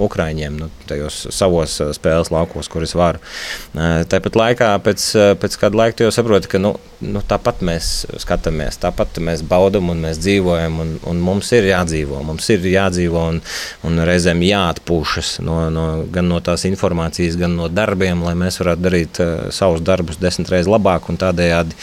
[0.04, 3.22] Ukraiņiem nu, tajos savos spēles laukos, kur es varu.
[4.12, 5.06] Tāpat laikā, pēc,
[5.40, 7.92] pēc kāda laika, jau saprotu, ka nu, nu, tāpat mēs
[8.24, 12.22] skatāmies, tāpat mēs baudām un mēs dzīvojam, un, un mums ir jādzīvo.
[12.26, 13.42] Mums ir jādzīvo un,
[13.88, 18.86] un reizēm jāatpūšas no, no, gan no tās informācijas, gan no darbiem, lai mēs varētu
[18.86, 21.78] darīt uh, savus darbus desmit reizes labāk un tādējādi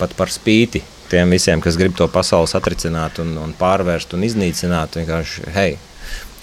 [0.00, 5.00] pat par spīti tiem visiem, kas grib to pasauli satricināt un, un pārvērst un iznīcināt.
[5.00, 5.76] Vienkārši, hei,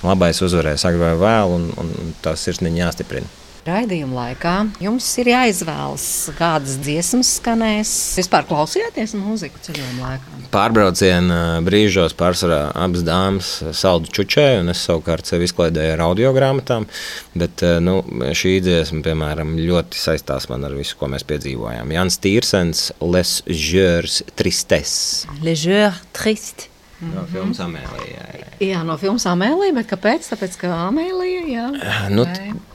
[0.03, 3.46] labais uzvarēs agri vai vēlu, un, un tas sirsniņa jāstiprina.
[3.67, 6.03] Raidījuma laikā jums ir jāizvēlas,
[6.37, 7.89] kādas dziesmas skanēs.
[8.15, 10.37] Vispār klausījāties mūziku ceļojuma laikā?
[10.53, 16.87] Pārbrauciena brīžos pārsvarā abas dāmas saldu čučēju, un es savukārt sevi izklaidēju ar audio grāmatām.
[17.35, 17.97] Bet nu,
[18.31, 21.91] šī dziesma, piemēram, ļoti saistās man ar visu, ko mēs piedzīvojām.
[21.97, 24.95] Jans Tīrsens, Les Jeurs Tristes.
[25.43, 26.71] Les Jeurs Tristes.
[26.97, 27.27] No mhm.
[27.29, 28.07] filmas Amēlija.
[28.09, 28.47] Jā, jā.
[28.71, 30.29] jā, no filmas Amēlija, bet kāpēc?
[30.31, 31.65] Tāpēc, ka Amēlija, jā.
[32.09, 32.25] Nu,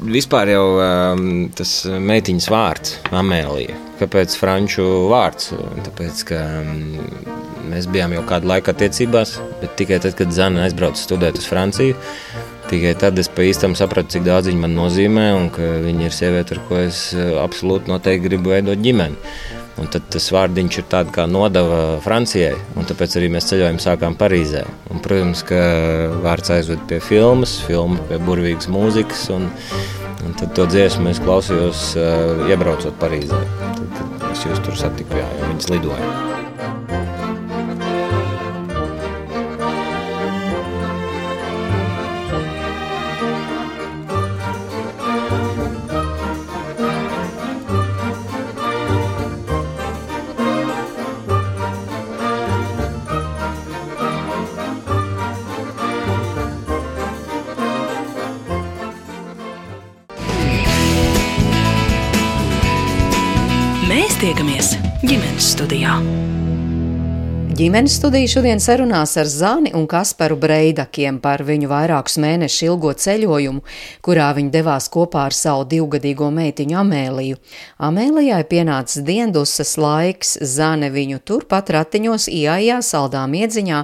[0.07, 1.25] vispār jau um,
[1.59, 3.75] tas meitiņas vārds Amēlija.
[3.99, 5.51] Kāpēc franču vārds?
[5.89, 7.01] Tāpēc, ka um,
[7.73, 11.99] mēs bijām jau kādu laiku attiecībās, bet tikai tad, kad Zana aizbrauca studēt uz Franciju,
[12.71, 16.15] tikai tad es pa īstam sapratu, cik daudz viņa man nozīmē un ka viņa ir
[16.15, 19.19] sieviete, ar ko es uh, absolūti noteikti gribu veidot ģimeni.
[19.81, 24.19] Un tad tas vārdiņš ir tāds kā nodeva Francijai, un tāpēc arī mēs ceļojam sākām
[24.21, 24.67] Parīzē.
[24.93, 25.63] Un, protams, ka
[26.25, 29.49] vārds aizved pie filmas, filma pie burvīgas mūzikas, un,
[30.27, 33.43] un tad to dziesmu es klausījos uh, iebraucot Parīzē.
[33.65, 36.42] Tad, tad es jūs tur satiku, jā, jo viņas lidoja.
[67.73, 73.63] Ģimenes studija šodien sarunās ar Zani un Kasparu Breidakiem par viņu vairākus mēnešus ilgo ceļojumu,
[74.05, 77.39] kurā viņi devās kopā ar savu divgadīgo meitiņu Amēliju.
[77.89, 83.81] Amēlijai pienācis diendusas laiks, Zane viņu turpat ratiņos iejā saldām iedziņā,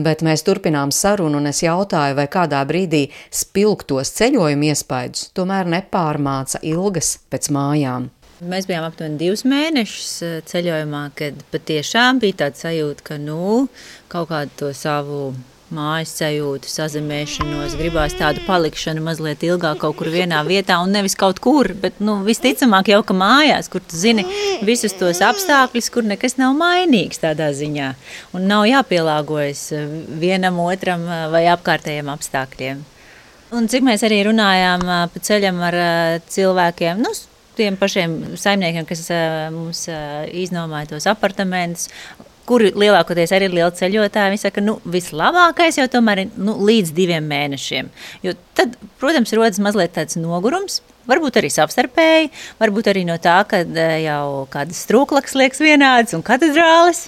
[0.00, 6.64] bet mēs turpinām sarunu un es jautāju, vai kādā brīdī spilgtos ceļojumu iespaidus tomēr nepārmāca
[6.64, 8.08] ilgas pēc mājām.
[8.44, 13.64] Mēs bijām aptuveni divus mēnešus eh, ceļojumā, kad patiešām bija tāds sajūta, ka nu,
[14.12, 15.30] kaut kādu to savu
[15.72, 21.40] mājas sajūtu, sazemēšanos, gribās tādu palikšanu mazliet ilgāk kaut kur vienā vietā, un nevis kaut
[21.40, 24.26] kur, bet nu, visticamāk jau ka mājās, kur tu zini
[24.68, 27.94] visus tos apstākļus, kur nekas nav mainīgs tādā ziņā,
[28.36, 29.86] un nav jāpielāgojas eh,
[30.20, 32.84] vienam, otram eh, vai apkārtējiem apstākļiem.
[33.56, 35.78] Un cik mēs arī runājām pa ceļam ar
[36.34, 37.14] cilvēkiem, nu,
[37.56, 39.04] tiem pašiem saimniekiem, kas
[39.54, 39.86] mums
[40.32, 41.90] iznomāja tos apartamentus,
[42.46, 44.34] kuri lielākoties arī ir lieli ceļotāji.
[44.34, 47.90] Viņi saka, ka nu, vislabākais jau tomēr ir nu, līdz diviem mēnešiem.
[48.26, 50.80] Jo tad, protams, rodas mazliet tāds nogurums.
[51.06, 56.24] Varbūt arī savstarpēji, varbūt arī no tā, ka eh, jau kādas strūklakas liekas vienādas un
[56.26, 57.06] katedrālis.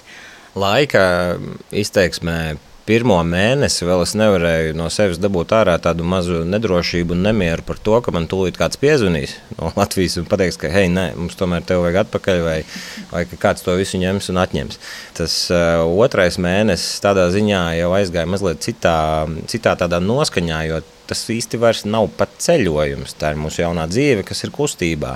[0.59, 1.01] Laika
[1.75, 2.55] izteiksmē
[2.89, 7.77] pirmo mēnesi vēl es nevarēju no sevis dabūt ārā tādu mazu nedrošību un nemieru par
[7.85, 11.65] to, ka man tūlīt kāds piezvanīs no Latvijas un pateiks, ka, hei, nē, mums tomēr
[11.69, 12.57] te vajag atpakaļ, vai,
[13.11, 14.79] vai ka kāds to visu ņems un atņems.
[15.19, 18.95] Tas uh, otrais mēnesis tādā ziņā jau aizgāja mazliet citā,
[19.51, 23.15] citā tādā noskaņā, jo tas īsti vairs nav pat ceļojums.
[23.21, 25.15] Tā ir mūsu jaunā dzīve, kas ir kustībā.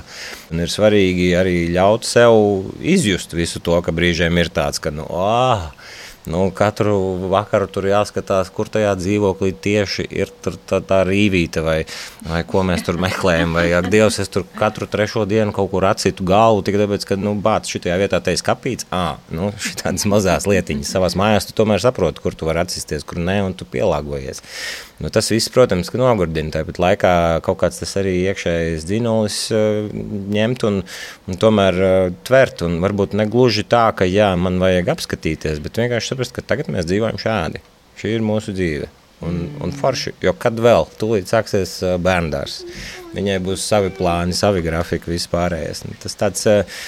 [0.54, 2.34] Un ir svarīgi arī ļaut sev
[2.82, 5.70] izjust visu to, ka brīžiem ir tāds, ka, nu, ah,
[6.24, 6.94] Nu, katru
[7.28, 11.76] vakaru tur jāskatās, kur tajā dzīvoklī tieši ir tā, tā rīvīte, vai,
[12.24, 13.52] vai ko mēs tur meklējam.
[13.58, 17.18] Vai, ak, Dievs, es tur katru trešo dienu kaut kur atsitu galvu, tikai tāpēc, ka,
[17.20, 18.88] nu, bāc, šitajā vietā te ir kapīts.
[18.88, 19.04] Ā,
[19.36, 23.42] nu, šitādas mazās lietiņas savās mājās, tu tomēr saproti, kur tu vari atsisties, kur nē,
[23.44, 24.40] un tu pielāgojies.
[25.02, 26.52] Nu, tas viss, protams, ka nogurdina.
[26.54, 27.12] Tāpat laikā
[27.44, 29.88] kaut kāds tas arī iekšējais dzinolis uh,
[30.32, 30.78] ņemt un,
[31.26, 32.62] un tomēr uh, tvert.
[32.64, 36.70] Un varbūt ne gluži tā, ka jā, man vajag apskatīties, bet vienkārši saprast, ka tagad
[36.72, 37.62] mēs dzīvojam šādi.
[37.98, 38.90] Šī ir mūsu dzīve.
[39.24, 42.62] Un, un forši, jo kad vēl tūlīt sāksies uh, bērndārs,
[43.14, 45.84] viņai būs savi plāni, savi grafiki, vispārējais.
[45.86, 46.82] Nu, tas tāds uh,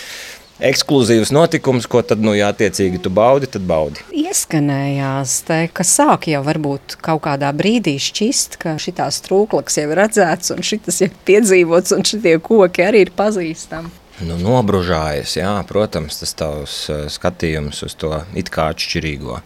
[0.66, 4.04] ekskluzīvs notikums, ko tad, nu, ja attiecīgi tu baudi, tad baudi.
[4.26, 10.00] Ieskanējās, te, ka sāk jau varbūt kaut kādā brīdī šķist, ka šitās trūklaks jau ir
[10.02, 15.36] redzēts un šitas jau piedzīvots un šitie koki arī ir pazīstami nu, nobružājies.
[15.38, 19.40] Jā, protams, tas tavs uh, skatījums uz to it kā atšķirīgo.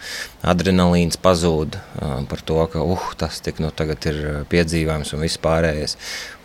[0.53, 4.21] Adrenalīns pazūd uh, par to, ka uh, tas tik nu tagad ir
[4.53, 5.97] piedzīvājums un viss pārējais.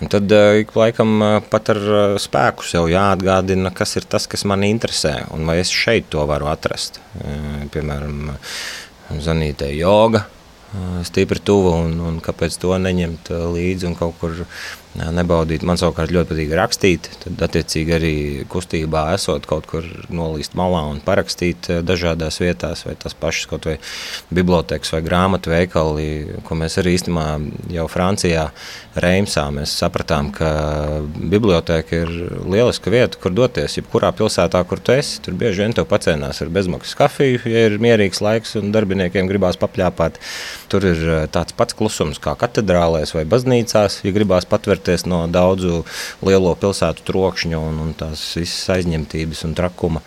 [0.01, 4.29] Un tad uh, ik laikam uh, pat ar uh, spēku sev jāatgādina, kas ir tas,
[4.31, 7.01] kas mani interesē un vai es šeit to varu atrast.
[7.21, 8.31] Uh, piemēram,
[9.05, 10.23] Zanītē joga,
[11.05, 14.33] stipri tuvu un, un kāpēc to neņemt līdzi un kaut kur
[14.95, 15.63] nebaudīt.
[15.67, 17.09] Man savukārt ļoti patīk rakstīt.
[17.23, 18.13] Tad, attiecīgi, arī
[18.51, 23.67] kustībā esot kaut kur nolīst malā un parakstīt eh, dažādās vietās, vai tas pašas kaut
[23.67, 23.77] vai
[24.35, 26.07] bibliotekas vai grāmatu veikali,
[26.47, 27.25] ko mēs arī īstenībā
[27.75, 28.47] jau Francijā,
[28.95, 30.49] Reimsā, mēs sapratām, ka
[31.15, 32.13] biblioteka ir
[32.47, 33.75] lieliska vieta, kur doties.
[33.79, 37.77] Jebkurā pilsētā, kur tu esi, tur bieži vien tev pacēnās ar bezmaksas kafiju, ja ir
[37.83, 40.21] mierīgs laiks un darbiniekiem gribās papļāpāt.
[40.71, 45.25] Tur ir eh, tāds pats klusums kā katedrālēs vai baznīcās, ja gribās patvert atturēties no
[45.27, 45.83] daudzu
[46.21, 50.01] lielo pilsētu trokšņa un, un tās visas aizņemtības un trakuma.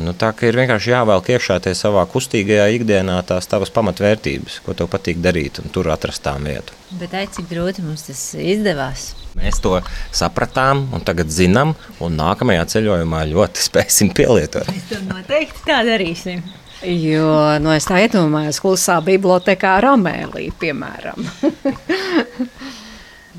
[0.00, 4.88] Nu, tā ir vienkārši jāvelk iekšā tajā savā kustīgajā ikdienā tās tavas pamatvērtības, ko tev
[4.88, 6.72] patīk darīt, un tur atrast tām vietu.
[6.96, 9.10] Bet ai, cik grūti mums tas izdevās?
[9.36, 9.74] Mēs to
[10.08, 14.72] sapratām, un tagad zinām, un nākamajā ceļojumā ļoti spēsim pielietot.
[14.72, 16.40] Mēs to noteikti tā darīsim.
[16.88, 21.26] Jo nu, es tā iedomājos, klusā bibliotekā Ramēlī, piemēram.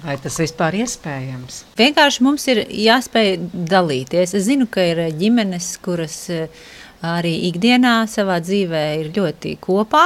[0.03, 1.63] Vai tas vispār iespējams?
[1.79, 3.31] Vienkārši mums ir jāspēj
[3.71, 4.35] dalīties.
[4.37, 6.67] Es zinu, ka ir ģimenes, kuras eh,
[7.05, 10.05] arī ikdienā savā dzīvē ir ļoti kopā,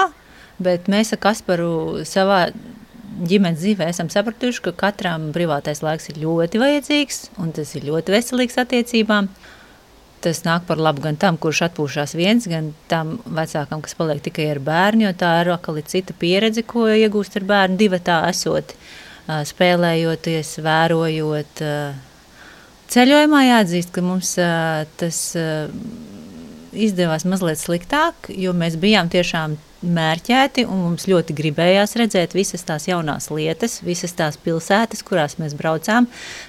[0.63, 2.45] bet mēs ar Kasparu savā
[3.29, 8.15] ģimenes dzīvē esam sapratuši, ka katram privātais laiks ir ļoti vajadzīgs un tas ir ļoti
[8.15, 9.29] veselīgs attiecībām.
[10.23, 14.47] Tas nāk par labu gan tam, kurš atpūšas viens, gan tam vecākam, kas paliek tikai
[14.53, 18.71] ar bērnu, jo tā ir atkal cita pieredze, ko iegūst ar bērnu divi tā esot.
[18.71, 21.63] Uh, spēlējoties, vērojot.
[22.93, 24.33] Ceļojumā jāatzīst, ka mums
[24.99, 25.19] tas
[26.73, 32.87] izdevās mazliet sliktāk, jo mēs bijām tiešām mērķēti, un mums ļoti gribējās redzēt visas tās
[32.87, 36.07] jaunās lietas, visas tās pilsētas, kurās mēs braucām.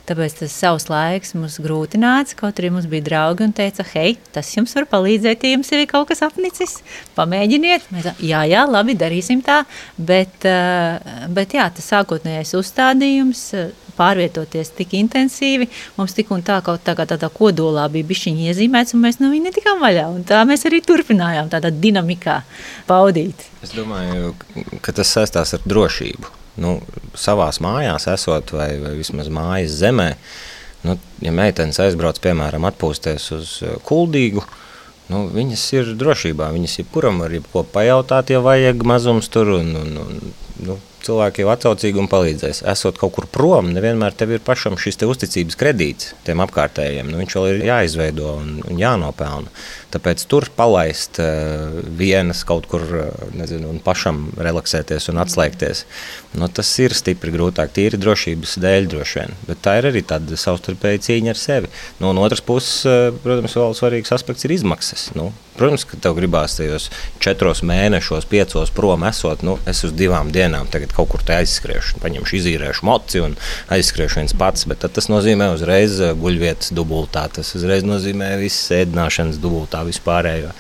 [0.09, 4.17] Tāpēc tas savs laiks mums grūti nāca, kaut arī mums bija draugi un teica, hei,
[4.35, 6.79] tas jums var palīdzēt, ja jums ir kaut kas apnicis,
[7.19, 7.91] pamēģiniet.
[7.95, 9.63] Mēs, jā, jā, labi, darīsim tā,
[9.99, 13.49] bet, eh, bet jā, tas sākotnējais uzstādījums
[13.99, 15.69] pārvietoties tik intensīvi.
[15.99, 19.33] Mums tik un tā kaut tā kā tādā kodolā bija bišķiņi iezīmēts, un mēs no
[19.33, 20.07] viņa netikām vaļā.
[20.15, 22.41] Un tā mēs arī turpinājām tādā dinamikā
[22.91, 23.49] paudīt.
[23.65, 24.35] Es domāju,
[24.85, 26.41] ka tas saistās ar drošību.
[26.63, 26.77] Nu,
[27.19, 30.13] savās mājās esot vai, vai vismaz mājas zemē,
[30.85, 33.53] Nu, ja meitenes aizbrauc, piemēram, atpūsties uz
[33.89, 34.43] kuldīgu,
[35.09, 36.51] nu, viņas ir drošībā.
[36.53, 39.55] Viņas jebkuram var jebko pajautāt, ja vajag mazums tur.
[39.63, 40.35] Un, un, un,
[40.69, 42.63] nu, cilvēki jau atsaucīgi un palīdzēs.
[42.73, 47.11] Esot kaut kur prom, nevienmēr tev ir pašam šis uzticības kredīts tiem apkārtējiem.
[47.11, 49.53] Nu, viņš vēl ir jāizveido un, un jānopelna.
[49.95, 55.85] Tāpēc tur palaist uh, vienas kaut kur, uh, nezinu, un pašam relaksēties un atslēgties,
[56.41, 57.71] nu, tas ir stipri grūtāk.
[57.75, 59.37] Tīri drošības dēļ droši vien.
[59.47, 61.71] Bet tā ir arī tāda savstarpēja cīņa ar sevi.
[62.01, 65.13] Nu, no otras puses, uh, protams, vēl svarīgs aspekts ir izmaksas.
[65.15, 66.91] Nu, protams, ka tev gribās tajos
[67.23, 72.01] četros mēnešos, piecos prom esot, nu, es uz divām dienām tagad kaut kur te aizskriešu,
[72.03, 73.37] paņemšu, izīrēšu moci un
[73.75, 74.67] aizskriešu viens pats.
[74.71, 80.55] Bet tas nozīmē uzreiz eh, guļvietas dubultā, tas uzreiz nozīmē visas ēdināšanas dubultā, vispārējo.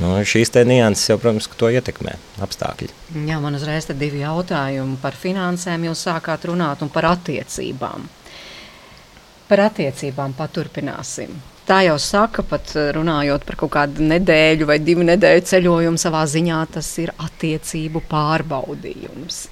[0.00, 2.90] Nu, šīs te nianses jau, protams, to ietekmē apstākļi.
[3.26, 5.88] Jā, man uzreiz ir divi jautājumi par finansēm.
[5.90, 8.08] Jūs sākāt runāt un par attiecībām.
[9.50, 11.34] Par attiecībām paturpināsim.
[11.70, 16.56] Tā jau saka, pat runājot par kaut kādu nedēļu vai divu nedēļu ceļojumu, savā ziņā
[16.74, 19.44] tas ir attiecību pārbaudījums.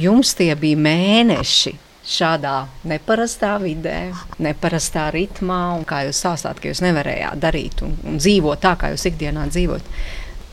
[0.00, 1.74] Jums tie bija mēneši
[2.08, 2.54] šādā
[2.88, 3.98] neparastā vidē,
[4.40, 8.94] neparastā ritmā, un kā jūs stāstāt, ka jūs nevarējāt darīt un, un dzīvot tā, kā
[8.94, 9.92] jūs ikdienā dzīvojat.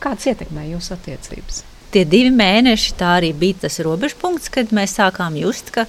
[0.04, 1.62] Kāds ietekmē jūsu attiecības?
[1.96, 5.88] Tie divi mēneši tā arī bija tas robežpunkts, kad mēs sākām just, ka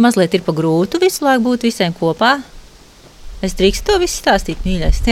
[0.00, 2.38] mazliet ir pa grūtu visu laiku būt visiem kopā.
[3.44, 5.02] Es drīkstu to visu stāstīt, mīļais.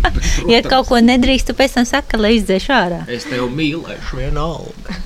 [0.52, 3.00] ja kaut ko nedrīkst, tad pēc tam saka, lai izdzēš ārā.
[3.12, 4.96] Es tevi mīlēšu vienalga.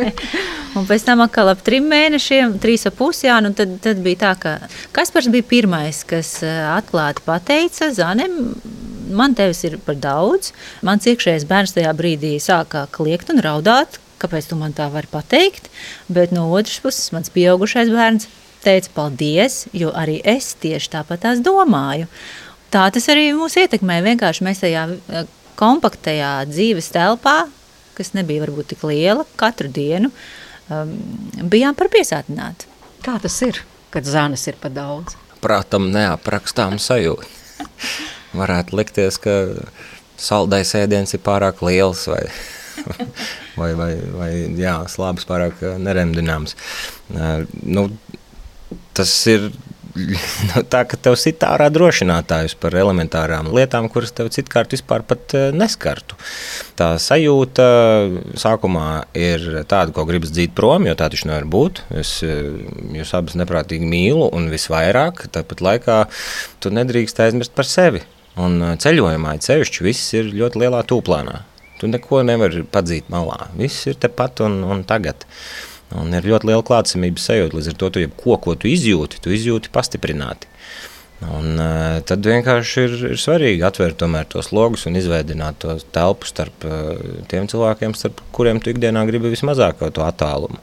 [0.78, 4.22] un pēc tam atkal ap trim mēnešiem, trīs ap pusi, jā, nu tad, tad bija
[4.24, 4.54] tā, ka
[4.94, 8.38] Kaspars bija pirmais, kas eh, atklāti pateica Zanem,
[9.10, 10.52] man tevis ir par daudz.
[10.86, 15.66] Mans iekšējais bērns tajā brīdī sāka kliegt un raudāt, kāpēc tu man tā vari pateikt,
[16.12, 18.30] bet no otras puses mans pieaugušais bērns
[18.64, 22.08] teica paldies, jo arī es tieši tāpat tās domāju.
[22.70, 23.98] Tā tas arī mūs ietekmē.
[24.06, 27.42] Vienkārši mēs tajā eh, kompaktajā dzīves telpā,
[27.98, 30.08] kas nebija varbūt tik liela, katru dienu
[30.72, 30.94] um,
[31.52, 32.68] bijām par piesātināti.
[33.04, 33.60] Kā tas ir,
[33.92, 35.18] kad zānes ir pa daudz?
[35.44, 37.28] Prātam neaprakstām sajūta.
[38.40, 39.34] Varētu likties, ka
[40.20, 42.22] saldais ēdiens ir pārāk liels vai,
[43.60, 46.56] vai, vai, vai jā, slāpes pārāk neremdināms.
[47.10, 47.88] Uh, nu,
[48.96, 49.50] tas ir
[50.50, 55.34] nu, tā, ka tev sit ārā drošinātājus par elementārām lietām, kuras tev citkārt vispār pat
[55.36, 56.18] eh, neskartu.
[56.78, 57.66] Tā sajūta
[58.38, 58.86] sākumā
[59.18, 61.82] ir tāda, ko gribas dzīt prom, jo tā taču nevar būt.
[62.02, 62.46] Es eh,
[63.00, 66.00] jūs abas neprātīgi mīlu un visvairāk, tāpat laikā
[66.62, 68.04] tu nedrīkst aizmirst par sevi.
[68.40, 71.42] Un eh, ceļojumā ceļšķi viss ir ļoti lielā tūplānā.
[71.80, 73.48] Tu neko nevari padzīt malā.
[73.56, 75.24] Viss ir tepat un, un tagad.
[75.98, 77.56] Un ir ļoti liela klātsamības sajūta.
[77.56, 80.50] Līdz ar to, tu, ko, ko tu izjūti, tu izjūti pastiprināti.
[81.20, 84.00] Un, uh, tad vienkārši ir, ir svarīgi atvērt
[84.32, 86.94] tos logus un izveidot to telpu starp uh,
[87.28, 90.62] tiem cilvēkiem, starp kuriem tu ikdienā gribi vismazāk to attālumu.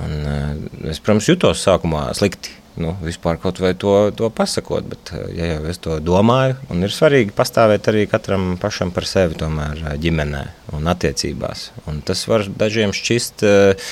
[0.00, 4.86] Un, uh, es, protams, jutos sākumā slikti nu, vispār kaut vai to, to pasakot.
[4.88, 9.06] Bet, eh, ja jau es to domāju, un ir svarīgi pastāvēt arī katram pašam par
[9.08, 10.42] sevi, tomēr eh, ģimenē
[10.76, 11.66] un attiecībās.
[11.90, 13.90] Un tas var dažiem šķist uh,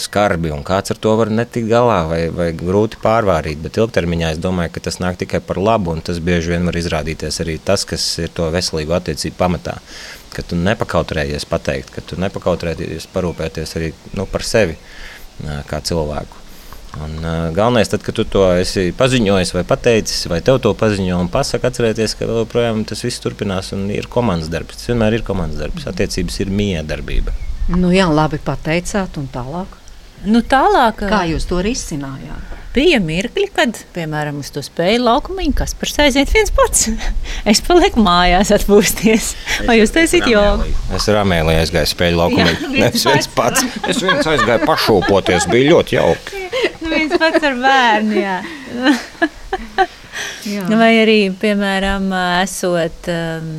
[0.00, 3.60] skarbi, un kāds ar to var netikt galā vai, vai grūti pārvārīt.
[3.60, 6.78] Bet ilgtermiņā es domāju, ka tas nāk tikai par labu, un tas bieži vien var
[6.80, 9.76] izrādīties arī tas, kas ir to veselīgu attiecību pamatā.
[10.32, 14.78] Ka tu nepakautrējies pateikt, ka tu nepakautrējies parūpēties arī nu, par sevi
[15.68, 16.41] kā cilvēku.
[17.00, 21.20] Un, uh, galvenais, tad, kad tu to esi paziņojis, vai pateicis, vai tev to paziņo
[21.24, 24.76] un pasaka, atcerieties, ka joprojām tas viss turpinās un ir komandas darbs.
[24.76, 25.88] Tas vienmēr ir komandas darbs.
[25.88, 27.32] Attiecības ir miedarbība.
[27.72, 29.78] Nu, jā, labi pateicāt, un tālāk.
[30.28, 32.61] Nu, tālāk Kā jūs to risinājāt?
[32.72, 36.86] Bija mirkļi, kad, piemēram, uz to spēļu laukumu, kas par aiziet viens pats.
[37.52, 39.26] es palieku mājās, atpūsties.
[39.66, 40.64] Vai jūs taisīt jogu?
[40.96, 42.54] Es ar Amēliju aizgāju spēļu laukumā.
[42.72, 43.66] Nevis viens pats.
[43.84, 46.42] Es viens aizgāju pašūpoties, bija ļoti jauki.
[46.80, 48.40] nu, viens pats ar bērnu, jā.
[50.56, 50.66] jā.
[50.72, 52.08] Vai arī, piemēram,
[52.40, 53.54] esot um,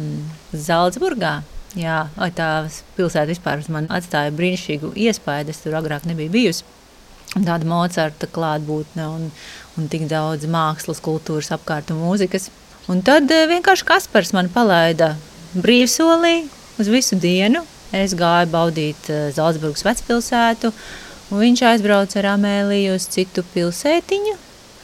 [0.57, 1.41] Zaldzburgā.
[1.77, 2.53] Jā, tā
[2.97, 5.53] pilsēta vispār man atstāja brīnišķīgu iespēju.
[5.53, 6.65] Es tur agrāk nebiju bijusi
[7.33, 9.29] tāda Mocarta klātbūtne un,
[9.77, 12.49] un tik daudz mākslas, kultūras apkārt un mūzikas.
[12.91, 15.13] Un tad eh, vienkārši Kaspars man palaida
[15.55, 16.43] brīvsolī
[16.81, 17.63] uz visu dienu.
[17.93, 20.73] Es gāju baudīt eh, Zaldzburgas vecpilsētu,
[21.31, 24.37] un viņš aizbrauca ar Amēliju uz citu pilsētiņu,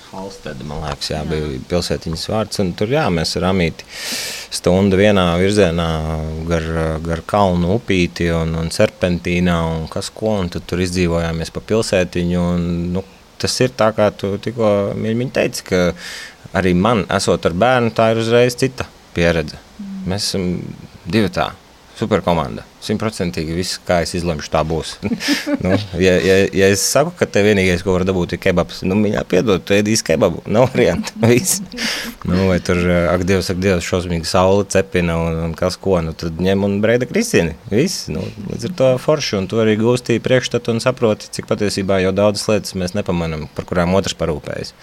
[0.10, 1.28] Halsteda, man liekas, jā, jā.
[1.30, 2.62] bija pilsētiņas vārds.
[2.80, 3.86] Tur jā, mēs ar Amīti
[4.57, 5.89] stundu vienā virzienā
[6.49, 6.66] gar,
[7.05, 12.41] gar kalnu upīti un, un serpentīnā un kas ko, un tur izdzīvojāmies pa pilsētiņu.
[12.55, 13.05] Un, nu,
[13.39, 14.74] tas ir tā, kā tu tikko
[15.38, 15.86] teici, ka
[16.57, 19.62] arī man, esot ar bērnu, tā ir uzreiz cita pieredze.
[20.10, 20.51] Mēs esam
[21.05, 21.68] divi tādi
[21.99, 22.63] superkomanda.
[22.83, 24.95] Simtprocentīgi viss, kā es izlemšu, tā būs.
[25.63, 28.97] nu, ja, ja, ja es saku, ka te vienīgais, ko var dabūt, ir kebabs, nu,
[29.03, 30.43] viņa piedod, tu ēdīsi kebabu.
[30.49, 31.13] Nav variantu.
[32.29, 32.81] nu, vai tur,
[33.13, 36.79] ak, Dievs, ak, Dievs, šausmīgi saule cepina un, un kas ko, nu, tad ņem un
[36.83, 37.57] breida Kristīni.
[37.73, 41.99] Viss, nu, līdz ar to forši, un tu arī gūstīji priekšstatu un saproti, cik patiesībā
[42.05, 44.73] jau daudzas lietas mēs nepamanam, par kurām otrs parūpējas.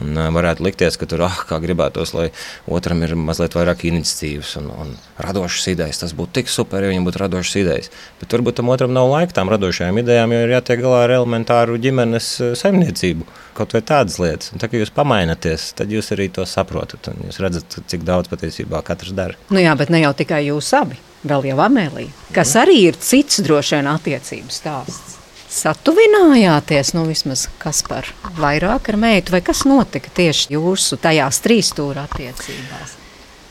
[0.00, 2.26] Un, varētu likties, ka tur ah, gribētos, lai
[2.68, 4.92] otram ir mazliet vairāk iniciatīvas un, un
[5.22, 6.02] radošas idejas.
[6.02, 7.90] Tas būtu tik super, ja viņam būtu radošas idejas.
[8.20, 11.80] Bet varbūt tam otram nav laika tām radošajām idejām, jo ir jātiek galā ar elementāru
[11.80, 12.30] ģimenes
[12.60, 13.28] saimniecību.
[13.56, 14.52] Kaut vai tādas lietas.
[14.52, 17.08] Un tā kā jūs pamaināties, tad jūs arī to saprotat.
[17.24, 19.40] Jūs redzat, cik daudz patiesībā katrs dara.
[19.48, 23.40] Nu jā, bet ne jau tikai jūs abi, vēl jau Amēlija, kas arī ir cits
[23.46, 25.15] droši vien attiecības stāsts
[25.56, 31.72] satuvinājāties, nu vismaz kas par vairāk ar meitu, vai kas notika tieši jūsu tajās trīs
[31.72, 32.96] stūra attiecībās?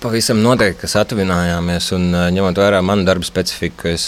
[0.05, 4.03] Pavisam noteikti, ka satuvinājāmies, un ņemot vērā manu darbu specifiku, es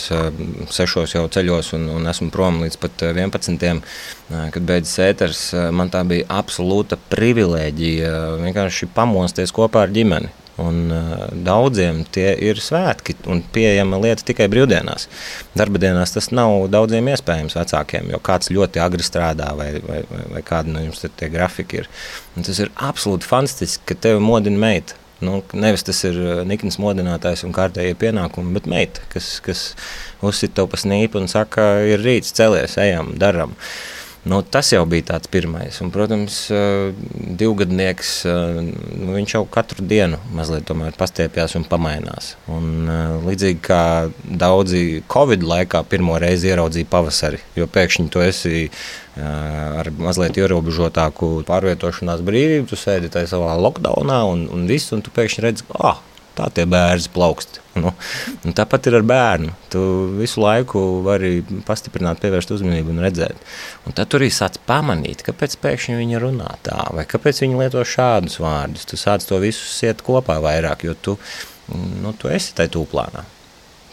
[0.76, 3.80] sešos jau ceļos un, un esmu prom līdz pat 11.
[4.54, 5.42] Kad beidzas ēters,
[5.74, 8.12] man tā bija absolūta privilēģija
[8.44, 10.30] vienkārši pamosties kopā ar ģimeni.
[10.58, 15.06] Un, uh, daudziem tie ir svētki un pieejama lieta tikai brīvdienās.
[15.58, 20.24] Darba dienās tas nav daudziem iespējams vecākiem, jo kāds ļoti agri strādā vai, vai, vai,
[20.34, 21.92] vai kāda no jums tie grafiki ir.
[22.36, 24.98] Un tas ir absolūti fantastiski, ka tevi modina meita.
[25.22, 29.62] Nu, nevis tas ir nikns modinātājs un kārtējie pienākumi, bet meita, kas, kas
[30.26, 33.56] uzsit tev pa snīpu un saka, ir rīts, celies, ejam, daram.
[33.58, 33.97] Uh,
[34.28, 35.78] Nu, tas jau bija tāds pirmais.
[35.84, 36.40] Un, protams,
[37.40, 42.34] divgadnieks, nu, viņš jau katru dienu mazliet pastiepjas un pamainās.
[42.52, 42.90] Un,
[43.28, 43.82] līdzīgi kā
[44.28, 48.68] daudzi Covid laikā pirmo reizi ieraudzīja pavasari, jo pēkšņi tu esi
[49.18, 55.14] ar mazliet ierobežotāku pārvietošanās brīvību, tu sēdi tajā savā lockdownā un, un viss, un tu
[55.16, 56.04] pēkšņi redzi, ka ah,
[56.38, 57.62] tā tie bērni plaukst.
[57.78, 57.92] Nu,
[58.58, 59.52] tāpat ir ar bērnu.
[59.74, 59.82] Tu
[60.18, 63.44] visu laiku vari pastiprināt, pievērst uzmanību un redzēt.
[63.86, 67.84] Un tad tur arī sāc pamanīt, kāpēc pēkšņi viņi runā tā, vai kāpēc viņi lieto
[67.86, 68.88] šādus vārdus.
[68.90, 71.18] Tu sāc to visu siet kopā vairāk, jo tu,
[72.02, 73.28] nu, tu esi tajā tūplānā.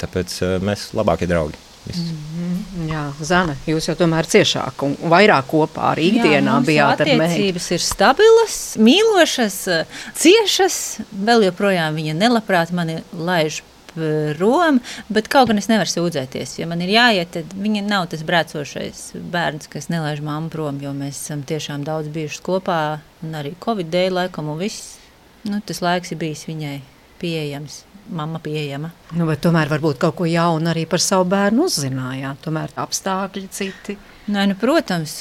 [0.01, 1.61] Tāpēc eh, mēs labākie draugi.
[1.87, 2.89] Mm -hmm.
[2.89, 7.25] Jā, Zana, jūs jau tomēr ciešāk un vairāk kopā ar ikdienā Jā, bijāt ar meitu.
[7.25, 13.63] Attiecības ir stabilas, mīlošas, ciešas, vēl joprojām viņa nelabprāt mani laiž
[13.95, 16.59] prom, bet kaut gan es nevaru sūdzēties.
[16.59, 20.93] Ja man ir jāiet, tad viņa nav tas brēcošais bērns, kas nelaiž mammu prom, jo
[20.97, 24.97] mēs esam tiešām daudz bijuši kopā, un arī Covid dēļ laikam, un viss,
[25.45, 26.79] nu, tas laiks ir bijis viņai
[27.21, 28.91] pieejams mamma pieejama.
[29.17, 32.43] Nu, tomēr varbūt kaut ko jaunu arī par savu bērnu uzzinājāt.
[32.45, 33.97] Tomēr apstākļi citi.
[34.35, 35.19] Nē, nu, protams,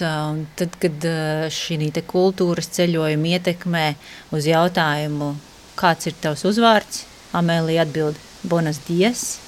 [0.59, 1.07] tad, kad
[1.51, 1.77] šī
[2.07, 3.87] kultūras ceļojuma ietekmē
[4.35, 5.33] uz jautājumu,
[5.79, 7.03] kāds ir tavs uzvārds,
[7.33, 9.39] Amēlija atbild Bonas Dies.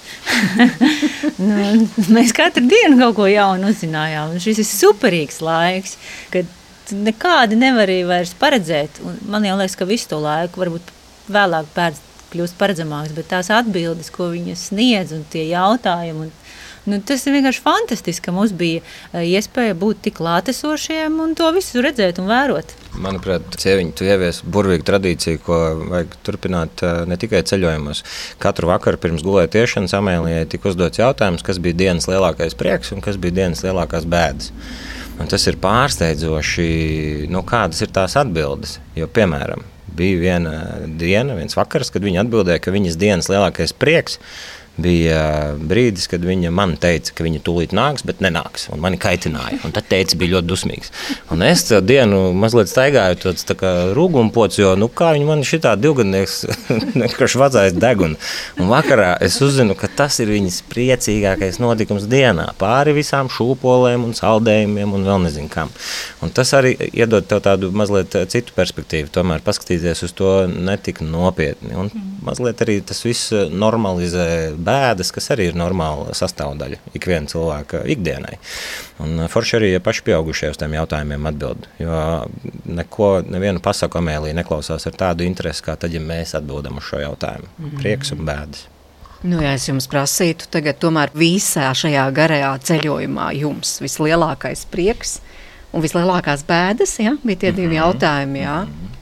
[1.48, 4.36] nu, mēs katru dienu kaut ko jaunu uzzinājām.
[4.42, 5.96] Šis ir superīgs laiks,
[6.34, 6.50] kad
[6.92, 9.00] nekādi nevar vairs paredzēt.
[9.06, 10.92] Un man liekas, ka visu to laiku varbūt
[11.32, 12.02] vēlāk bērns
[12.36, 16.28] kļūst paredzamāks, bet tās atbildes, ko viņas sniedz un tie jautājumi.
[16.28, 16.34] Un,
[16.86, 21.48] Nu, tas ir vienkārši fantastiski, ka mums bija eh, iespēja būt tik klātesošiem un to
[21.56, 22.76] visu redzēt un vērot.
[23.02, 25.60] Manuprāt, Cieviņš, tu ievies burvīgu tradīciju, ko
[25.90, 28.04] vajag turpināt eh, ne tikai ceļojumos.
[28.42, 33.18] Katru vakaru pirms gulētiešanas Amēlijai tika uzdots jautājums, kas bija dienas lielākais prieks un kas
[33.18, 34.54] bija dienas lielākās bēdas.
[35.18, 36.70] Un tas ir pārsteidzoši,
[37.34, 38.78] nu, kādas ir tās atbildes.
[39.00, 39.64] Jo, piemēram,
[39.98, 40.54] bija viena
[41.00, 44.20] diena, viens vakars, kad viņa atbildēja, ka viņas dienas lielākais prieks
[44.82, 48.68] bija brīdis, kad viņa man teica, ka viņa tūlīt nāks, bet nenāks.
[48.74, 49.60] Un mani kaitināja.
[49.68, 50.92] Un tad teica, bija ļoti dusmīgs.
[51.34, 55.46] Un es to dienu mazliet staigāju, tāds tā kā rūgumpots, jo nu, kā viņa man
[55.48, 56.42] šitā divgadnieks
[57.02, 58.20] vienkārši vadzājas degunu.
[58.60, 62.50] Un vakarā es uzzinu, ka tas ir viņas priecīgākais notikums dienā.
[62.60, 65.72] Pāri visām šūpolēm un saldējumiem un vēl nezinu kam.
[66.24, 69.12] Un tas arī iedod tev tādu mazliet citu perspektīvu.
[69.16, 71.76] Tomēr paskatīties uz to netik nopietni.
[71.80, 71.92] Un
[72.26, 74.28] mazliet arī tas viss normalizē
[74.66, 78.38] bēdas, kas arī ir normāla sastāvdaļa ikviena cilvēka ikdienai.
[79.06, 81.68] Un forši arī ja paši pieaugušie uz tiem jautājumiem atbild.
[81.80, 82.00] Jo
[82.66, 87.04] neko, nevienu pasaku Amēlija neklausās ar tādu interesi, kā tad, ja mēs atbildam uz šo
[87.04, 87.52] jautājumu.
[87.58, 87.76] Mm.
[87.82, 88.66] Prieks un bēdas.
[89.26, 95.18] Nu, ja es jums prasītu, tagad tomēr visā šajā garajā ceļojumā jums vislielākais prieks
[95.74, 97.16] un vislielākās bēdas, ja?
[97.24, 97.82] bija tie divi mm -hmm.
[97.82, 98.60] jautājumi, jā.
[98.66, 99.02] Mm -hmm.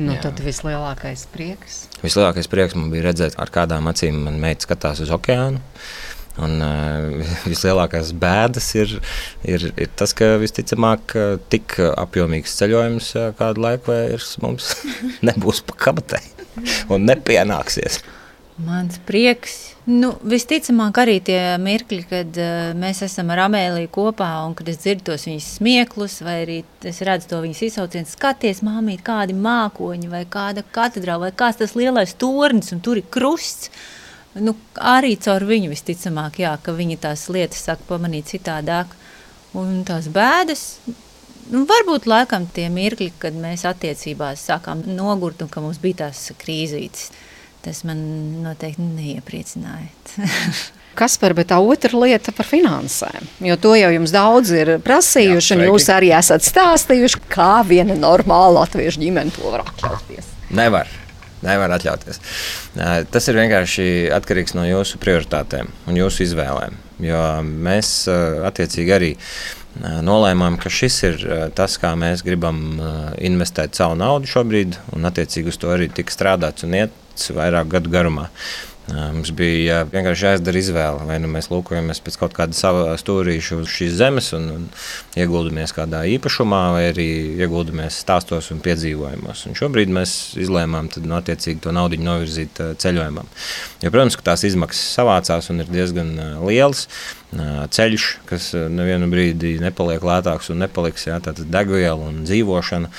[0.00, 0.22] Nu, Jā.
[0.24, 1.89] tad vislielākais prieks.
[2.00, 5.60] Vislielākais prieks man bija redzēt, ar kādām acīm man meita skatās uz okeānu.
[6.40, 8.94] Un, uh, vislielākās bēdas ir,
[9.44, 11.16] ir, ir tas, ka visticamāk
[11.52, 14.72] tik apjomīgs ceļojums kādu laiku vairs mums
[15.26, 16.24] nebūs pa kabatei
[16.88, 18.00] un nepienāksies.
[18.60, 19.69] Mans prieks.
[19.90, 24.78] Nu, visticamāk, arī tie mirkļi, kad uh, mēs esam ar Amēliju kopā un kad es
[24.84, 30.10] dzirdu tos viņas smieklus, vai arī es redzu to viņas izsaucienu, skaties, māmīt, kādi mākoņi,
[30.12, 33.72] vai kāda katedrāla, vai kāds tas lielais tornis, un tur ir krusts.
[34.38, 38.92] Nu, arī caur viņu visticamāk, jā, ka viņa tās lietas saka pamanīt citādāk.
[39.58, 40.62] Un tās bēdas,
[41.50, 46.28] nu, varbūt laikam tie mirkļi, kad mēs attiecībās sākām nogurt un ka mums bija tās
[46.38, 47.10] krīzītes.
[47.64, 47.98] Tas man
[48.44, 49.90] noteikti neiepriecināja.
[50.98, 53.28] Kas par tā otra lieta par finansēm?
[53.46, 57.94] Jo to jau jums daudz ir prasījuši, Jā, un jūs arī esat stāstījuši, kā viena
[57.98, 60.32] normāla latviešu ģimene to var atļauties.
[60.56, 60.90] Nevar.
[61.40, 62.20] Nevar atļauties.
[63.12, 66.76] Tas ir vienkārši atkarīgs no jūsu prioritātēm un jūsu izvēlēm.
[67.00, 67.94] Jo mēs
[68.50, 69.14] attiecīgi arī
[69.80, 71.22] nolēmām, ka šis ir
[71.56, 72.80] tas, kā mēs gribam
[73.22, 76.99] investēt savu naudu šobrīd, un attiecīgi uz to arī tika strādāts un iet
[77.36, 78.30] vairāk gadu garumā.
[78.90, 81.04] Mums bija vienkārši jāizdara izvēle.
[81.06, 84.64] Vai nu mēs lūkojamies pēc kaut kāda sava stūrīša uz šīs zemes un, un
[85.20, 87.06] ieguldamies kādā īpašumā, vai arī
[87.38, 89.44] ieguldamies stāstos un piedzīvojumos.
[89.46, 93.30] Un šobrīd mēs izlēmām tad, nu, to naudu novirzīt ceļojumam.
[93.84, 96.88] Jo, protams, ka tās izmaksas savācās un ir diezgan lielas
[97.30, 101.06] ceļš, kas nevienu brīdi nepaliek lētāks un nepaliks.
[101.06, 102.90] Jā, tātad degviela un dzīvošana,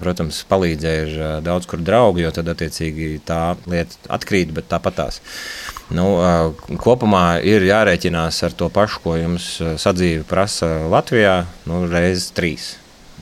[0.00, 5.20] protams, palīdzēja daudz kur draugi, jo tad attiecīgi tā lieta atkrīt, bet tāpat tās.
[5.92, 6.08] Nu,
[6.82, 12.74] kopumā ir jārēķinās ar to pašu, ko jums sadzīve prasa Latvijā, nu, reizes trīs.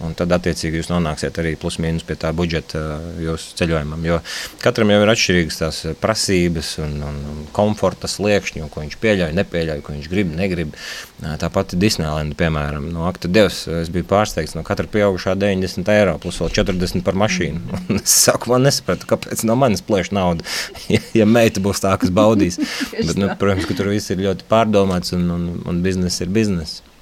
[0.03, 4.03] Un tad, attiecīgi, jūs nonāksiet arī plus mīnus pie tā budžeta uh, jūsu ceļojumam.
[4.09, 4.19] Jo
[4.63, 9.83] katram jau ir atšķirīgas tās prasības un, un, un komforta sliekšņi, ko viņš pieļauj, nepieļauj,
[9.87, 10.75] ko viņš grib, negrib.
[10.75, 16.17] Uh, tāpat Disneylanda, piemēram, no akta Dievs, es biju pārsteigts no katra pieaugušā 90 eiro
[16.23, 17.63] plus vēl 40 par mašīnu.
[17.89, 20.47] Un es sākumā nesapratu, kāpēc no manis plēš naudu,
[20.95, 22.59] ja, ja meita būs tā, kas baudīs.
[22.99, 26.94] Bet, nu, protams, ka tur viss ir ļoti pārdomāts un, un, un biznesa ir biznesa.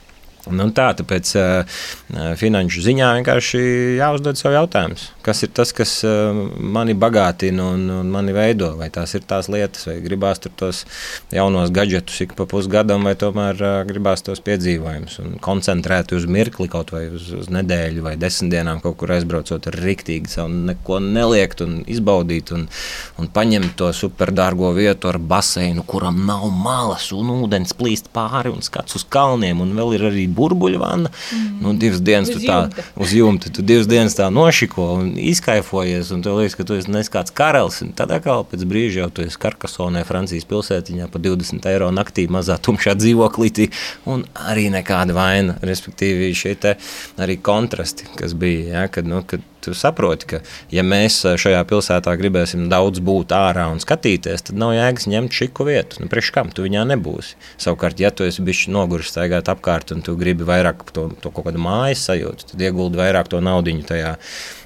[0.51, 1.83] Nu, tā, tāpēc uh,
[2.35, 3.61] finanšu ziņā vienkārši
[4.01, 8.73] jāuzdod sev jautājums, kas ir tas, kas uh, mani bagātina un, un mani veido.
[8.81, 10.83] Vai tās ir tās lietas, vai gribās tur tos
[11.31, 16.67] jaunos gadgetus ik pa pusgadam, vai tomēr uh, gribās tos piedzīvojumus un koncentrēt uz mirkli
[16.73, 20.99] kaut vai uz, uz nedēļu vai desmit dienām kaut kur aizbraucot ar riktīgi savu neko
[21.07, 22.67] neliekt un izbaudīt un,
[23.23, 28.67] un paņemt to superdārgo vietu ar baseinu, kuram nav malas un ūdens plīst pāri un
[28.67, 31.13] skats uz kalniem un vēl ir arī burbuļu vanna.
[31.33, 31.59] Mm.
[31.63, 32.87] Nu, divas dienas uz tu tā jumta.
[33.05, 36.93] uz jumta, tu divas dienas tā nošiko un izkaifojies, un tev liekas, ka tu esi
[36.93, 37.83] neskāds karalis.
[37.99, 42.59] Tad atkal pēc brīža jau tu esi Karkasonē, Francijas pilsētiņā pa 20 eiro naktī mazā
[42.63, 43.71] tumšā dzīvoklītī,
[44.11, 46.77] un arī nekāda vaina, respektīvi šie te
[47.23, 50.41] arī kontrasti, kas bija, ja, kad, nu, kad tu saproti, ka,
[50.75, 55.39] ja mēs eh, šajā pilsētā gribēsim daudz būt ārā un skatīties, tad nav jēgas ņemt
[55.39, 56.03] šiku vietu.
[56.03, 57.37] Nu, Priekš kam tu viņā nebūsi?
[57.63, 61.51] Savukārt, ja tu esi bijis noguris staigāt apkārt un tu gribi vairāk to, to kaut
[61.51, 64.17] kādu mājas sajūtu, tad ieguldi vairāk to naudiņu tajā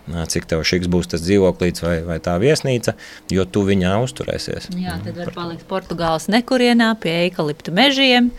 [0.07, 2.95] cik tev šiks būs tas dzīvoklīds vai, vai tā viesnīca,
[3.33, 4.71] jo tu viņā uzturēsies.
[4.79, 8.31] Jā, tad var palikt Portugāles nekurienā pie eikaliptu mežiem,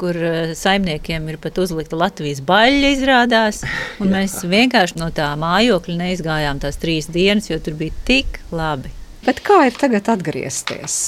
[0.00, 3.62] kur eh, saimniekiem ir pat uzlikta Latvijas baļķa, izrādās.
[4.14, 8.92] Mēs vienkārši no tā mājokļa neizgājām tās trīs dienas, jo tur bija tik labi.
[9.24, 10.98] Bet kā ir tagad atgriezties?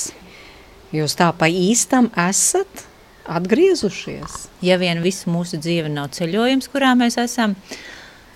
[0.95, 2.87] Jūs tā pa īstam esat
[3.27, 4.47] atgriezušies?
[4.65, 7.57] Ja vien visu mūsu dzīve nav ceļojums, kurā mēs esam,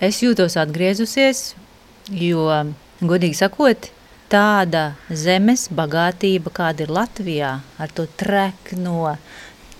[0.03, 1.55] es jūtos atgriezusies,
[2.11, 2.45] jo,
[3.01, 3.89] godīgi sakot,
[4.31, 9.15] tāda zemes bagātība, kāda ir Latvijā, ar to trekno,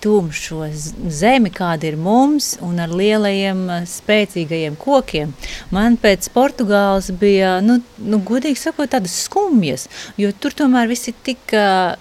[0.02, 0.66] tumšo
[1.14, 5.36] zemi, kāda ir mums, un ar lielajiem, spēcīgajiem kokiem.
[5.74, 9.88] Man pēc Portugāles bija, nu, nu godīgi sakot, tādas skumjas,
[10.22, 11.56] jo tur tomēr viss ir tik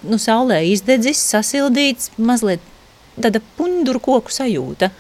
[0.09, 2.65] nu, saulē izdedzis, sasildīts, mazliet
[3.21, 4.91] tāda punduru koku sajūta.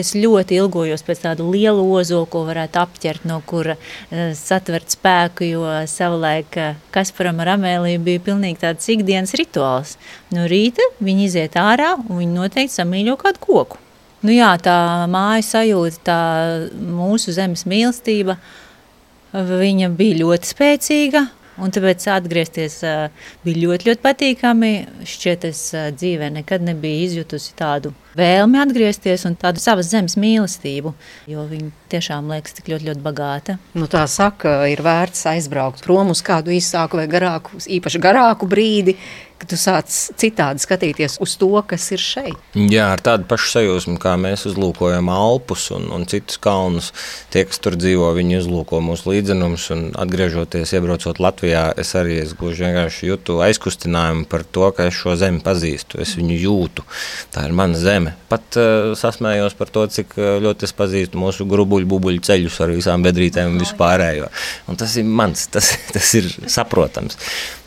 [0.00, 5.46] Es ļoti ilgojos pēc tādu lielu ozolu, ko varētu apķert, no kura uh, satvert spēku,
[5.48, 9.96] jo savulaik uh, Kasparam ar Amēliju bija pilnīgi tāds ikdienas rituāls.
[10.34, 13.80] No rīta viņi iziet ārā un viņi noteikti samīļo kādu koku.
[14.20, 14.76] Nu jā, tā
[15.08, 16.20] māja sajūta, tā
[16.76, 18.36] mūsu zemes mīlestība,
[19.32, 21.28] viņa bija ļoti spēcīga,
[21.60, 22.78] Un tāpēc atgriezties
[23.44, 24.70] bija ļoti, ļoti patīkami.
[25.08, 25.60] Šķiet, es
[25.98, 30.92] dzīvē nekad nebiju izjutusi tādu vēlmi atgriezties un tādu savas zemes mīlestību,
[31.30, 33.56] jo viņa tiešām liekas tik ļoti, ļoti bagāta.
[33.74, 38.96] Nu, tā saka, ir vērts aizbraukt prom uz kādu īsāku vai garāku, īpaši garāku brīdi,
[39.40, 39.88] ka tu sāc
[40.20, 42.36] citādi skatīties uz to, kas ir šeit.
[42.54, 46.90] Jā, ar tādu pašu sajūsmu, kā mēs uzlūkojam Alpus un, un citus kalnus.
[47.32, 49.70] Tie, kas tur dzīvo, viņi uzlūko mūsu līdzenumus.
[50.00, 55.16] Atgriežoties, iebraucot Latvijā, es arī es gluži vienkārši jūtu aizkustinājumu par to, ka es šo
[55.20, 56.00] zemi pazīstu.
[56.04, 56.84] Es viņu jūtu.
[57.32, 58.14] Tā ir mana zeme.
[58.30, 62.74] Pat uh, sasmējos par to, cik eh, ļoti es pazīstu mūsu grubuļu, bubuļu ceļus ar
[62.76, 64.28] visām bedrītēm un vispārējo.
[64.70, 67.18] Un tas ir mans, tas, tas ir saprotams.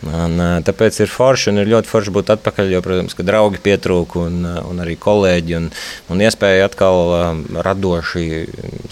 [0.03, 3.61] Un, uh, tāpēc ir forši un ir ļoti forši būt atpakaļ, jo, protams, ka draugi
[3.63, 5.69] pietrūka un, un arī kolēģi un,
[6.13, 8.25] un iespēja atkal um, radoši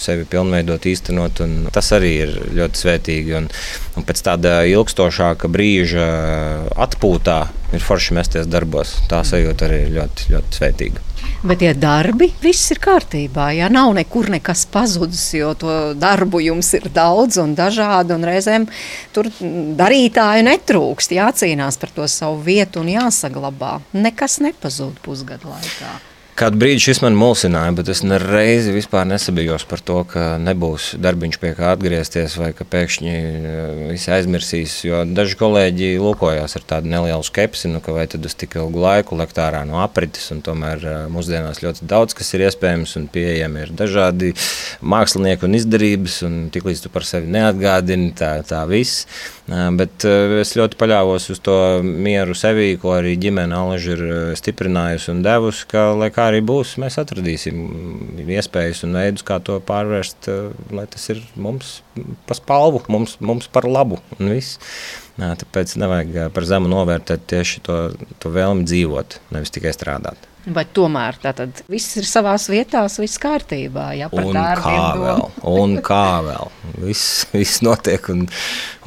[0.02, 1.44] sevi pilnveidot, īstenot.
[1.74, 3.38] Tas arī ir ļoti svētīgi.
[3.40, 3.50] Un,
[3.98, 6.10] un pēc tāda ilgstošāka brīža
[6.88, 7.40] atpūtā
[7.76, 8.98] ir forši mesties darbos.
[9.12, 11.08] Tā sajūta arī ir ļoti, ļoti svētīga.
[11.42, 13.48] Bet tie darbi, viss ir kārtībā.
[13.58, 18.14] Jā, nav nekur nekas pazudis, jo to darbu jums ir daudz un dažādi.
[18.14, 18.68] Un reizēm
[19.16, 19.32] tur
[19.80, 21.16] darītāju netrūkst.
[21.18, 23.80] Jācīnās par to savu vietu un jāsaglabā.
[23.98, 26.11] Nekas nepazūd pusgadu laikā.
[26.32, 31.38] Kādu brīdi šis man mulsināja, bet es nereizi vispār nesabijos par to, ka nebūs darbiņš
[31.42, 34.78] pie kā atgriezties, vai ka pēkšņi eh, visi aizmirsīs.
[34.88, 38.80] Jo daži kolēģi lūkojās ar tādu nelielu skepsi, nu, ka vai tad uz tik ilgu
[38.80, 43.10] laiku lekt ārā no aprites, un tomēr eh, mūsdienās ļoti daudz kas ir iespējams un
[43.12, 44.32] pieejami ir dažādi
[44.80, 49.04] mākslinieki un izdarības, un tiklīdz tu par sevi neatgādini, tā, tā viss.
[49.52, 54.04] Bet es ļoti paļāvos uz to mieru sevī, ko arī ģimene Alaži ir
[54.40, 59.60] stiprinājusi un devusi, ka, lai kā arī būs, mēs atradīsim iespējas un veidus, kā to
[59.68, 60.30] pārvērst,
[60.76, 61.80] lai tas ir mums
[62.30, 64.60] pa spalvu, mums, mums par labu un viss.
[65.22, 67.78] Tāpēc nevajag par zemu novērtēt tieši to,
[68.24, 70.30] to vēlmi dzīvot, nevis tikai strādāt.
[70.50, 73.92] Vai tomēr tātad viss ir savā vietā, viss kārtībā?
[74.00, 76.50] Jā, un kā vēl, un kā vēl.
[76.82, 78.26] Viss, viss notiek un,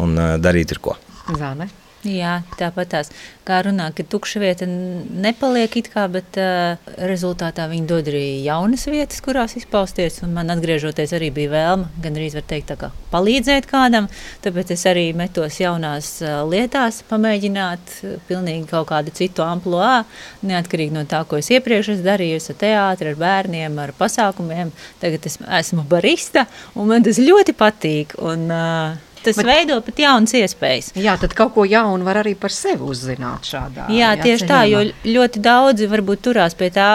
[0.02, 0.98] un darīt ir ko.
[1.38, 1.70] Zāne.
[2.04, 3.08] Jā, tāpat tās
[3.48, 6.76] kā runā, ka tukša vieta nepaliek it kā, bet uh,
[7.08, 10.18] rezultātā viņi dod arī jaunas vietas, kurās izpausties.
[10.26, 14.10] Un man atgriežoties arī bija vēlme, gandrīz var teikt, kā, palīdzēt kādam.
[14.44, 16.10] Tāpēc es arī metos jaunās
[16.50, 17.96] lietās, pamēģināt
[18.28, 20.02] pilnīgi kaut kādu citu amploā,
[20.44, 24.76] neatkarīgi no tā, ko es iepriekš esmu darījusi ar teātri, ar bērniem, ar pasākumiem.
[25.00, 26.44] Tagad es esmu barista,
[26.76, 28.16] un man tas ļoti patīk.
[28.20, 30.92] Un, uh, tas Bet, veido pat jaunas iespējas.
[31.00, 33.88] Jā, tad kaut ko jaunu var arī par sevi uzzināt šādā.
[33.92, 36.90] Jā, jā tieši tā, jo ļoti daudzi varbūt turās pie tā,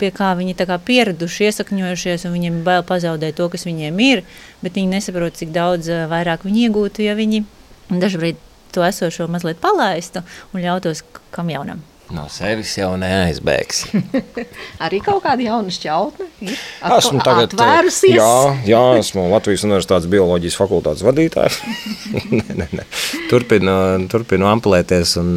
[0.00, 4.24] pie kā viņi kā pieraduši, iesakņojušies, un viņiem bail pazaudēt to, kas viņiem ir,
[4.62, 7.44] bet viņi nesaprot, cik daudz eh, vairāk viņi iegūtu, ja viņi
[7.92, 8.40] dažreiz
[8.72, 11.82] to esošo mazliet palaistu un ļautos kam jaunam.
[12.12, 13.84] No sevis jau neaizbēgs.
[14.84, 16.26] Arī kaut kāda jauna šķautne.
[16.98, 18.16] Esmu tagad atvērusies.
[18.18, 18.34] Jā,
[18.68, 21.60] jā, esmu Latvijas Universitātes bioloģijas fakultātes vadītājs.
[22.36, 22.84] ne, ne, ne.
[23.30, 23.76] Turpinu,
[24.12, 25.14] turpinu ampulēties.
[25.22, 25.32] Un,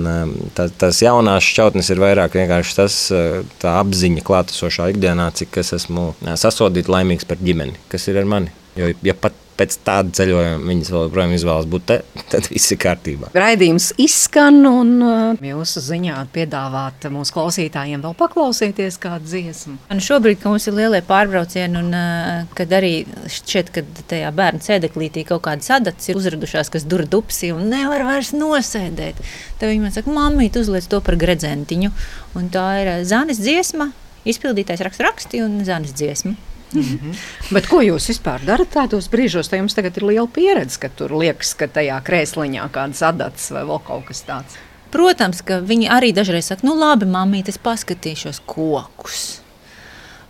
[0.57, 5.71] tā, tās jaunās šķautnes ir vairāk vienkārši tas, uh, tā apziņa klātesošā ikdienā, cik es
[5.79, 8.51] esmu sasodīts laimīgs par ģimeni, kas ir ar mani.
[8.75, 11.97] Jo, ja pat pēc tāda ceļojuma viņas vēl joprojām izvēlas būt te,
[12.31, 13.31] tad viss ir kārtībā.
[13.35, 19.77] Raidījums izskan, un uh, jūsu ziņā piedāvāt mūsu klausītājiem vēl paklausīties kādu dziesmu.
[19.93, 22.93] Un šobrīd, kad mums ir lielie pārbraucieni, un uh, kad arī
[23.31, 28.05] šķiet, ka tajā bērnu sēdeklītī kaut kādas adats ir uzradušās, kas dur dupsi un nevar
[28.07, 29.21] vairs nosēdēt,
[29.59, 31.93] tad viņi man saka, mammīt, uzliec to par gredzentiņu.
[32.35, 33.91] Un tā ir uh, Zanes dziesma,
[34.27, 36.35] izpildītājs raksta raksti un Zanes dziesma.
[36.83, 37.53] -hmm.
[37.55, 39.49] Bet ko jūs vispār darat tādos brīžos?
[39.49, 43.63] Te jums tagad ir liela pieredze, ka tur liekas, ka tajā krēsliņā kādas adatas vai
[43.63, 44.57] vēl kaut kas tāds.
[44.91, 49.41] Protams, ka viņi arī dažreiz saka, nu labi, mamīt, es paskatīšos kokus.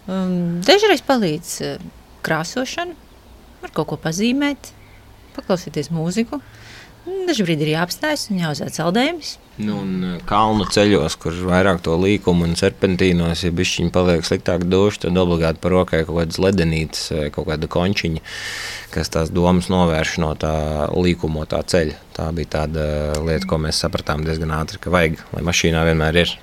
[0.08, 1.78] Um, dažreiz palīdz uh,
[2.26, 2.96] krāsošana,
[3.62, 4.72] var kaut ko pazīmēt,
[5.36, 6.41] paklausīties mūziku.
[7.06, 9.36] Dažkārt ir jāapstājas un jāuzvērt saldējumus.
[9.56, 14.66] Nu, un uh, kalnu ceļos, kur vairāk to līkumu un serpentīnos, ja bišķiņi paliek sliktāk
[14.68, 18.24] duši, tad obligāti par rokai kaut kādas ledenītes vai kaut kāda končiņa,
[18.91, 20.56] kas tās domas novērš no tā
[20.91, 22.01] līkumotā ceļa.
[22.18, 22.89] Tā bija tāda
[23.22, 26.36] lieta, ko mēs sapratām diezgan ātri, ka vajag, lai mašīnā vienmēr ir.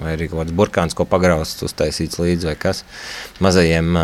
[0.00, 2.84] Vai arī kaut kāds burkāns, ko pagraust, uztaisīts līdzi vai kas.
[3.44, 3.94] Mazajiem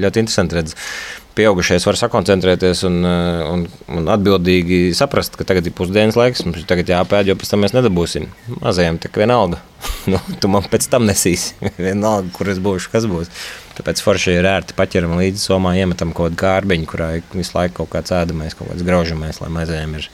[0.00, 5.74] ļoti interesanti redzēt pieaugušais var sakoncentrēties un, eh, un, un atbildīgi saprast, ka tagad ir
[5.76, 8.28] pusdienas laiks, mums ir jāpēd, jo pēc tam mēs nedabūsim.
[8.60, 9.60] Mazajam tā vienalga.
[10.12, 11.56] nu, tu man pēc tam nesīsi.
[11.88, 13.32] vienalga, kur es būšu, kas būs.
[13.76, 17.92] Tāpēc forši ir ērti paķeram līdzi somā, iemetam kaut kādu kārbiņu, kurā visu laiku kaut
[17.98, 20.08] kāds ēdamais, kaut kāds graužamais, lai mazajam ir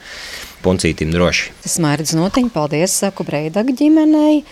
[0.63, 1.51] puncītim droši.
[1.65, 4.43] Tas mērķis notiņa, paldies, saku Breidaga ģimenei,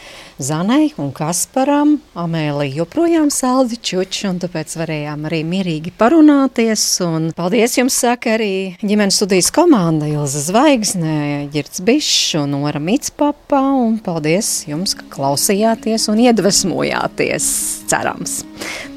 [0.41, 1.99] Zanai un Kasparam.
[2.17, 6.83] Amēlija joprojām saldi čuči, un tāpēc varējām arī mierīgi parunāties.
[7.05, 8.51] Un paldies jums, saka arī
[8.81, 16.09] ģimenes studijas komanda Ilza Zvaigznē, Girts Bišs un Ora Mitspapa, un paldies jums, ka klausījāties
[16.09, 17.53] un iedvesmojāties,
[17.91, 18.41] cerams.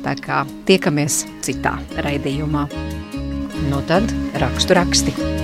[0.04, 2.68] Tā kā tiekamies citā raidījumā.
[3.68, 4.08] Nu tad
[4.40, 5.43] rakstu raksti.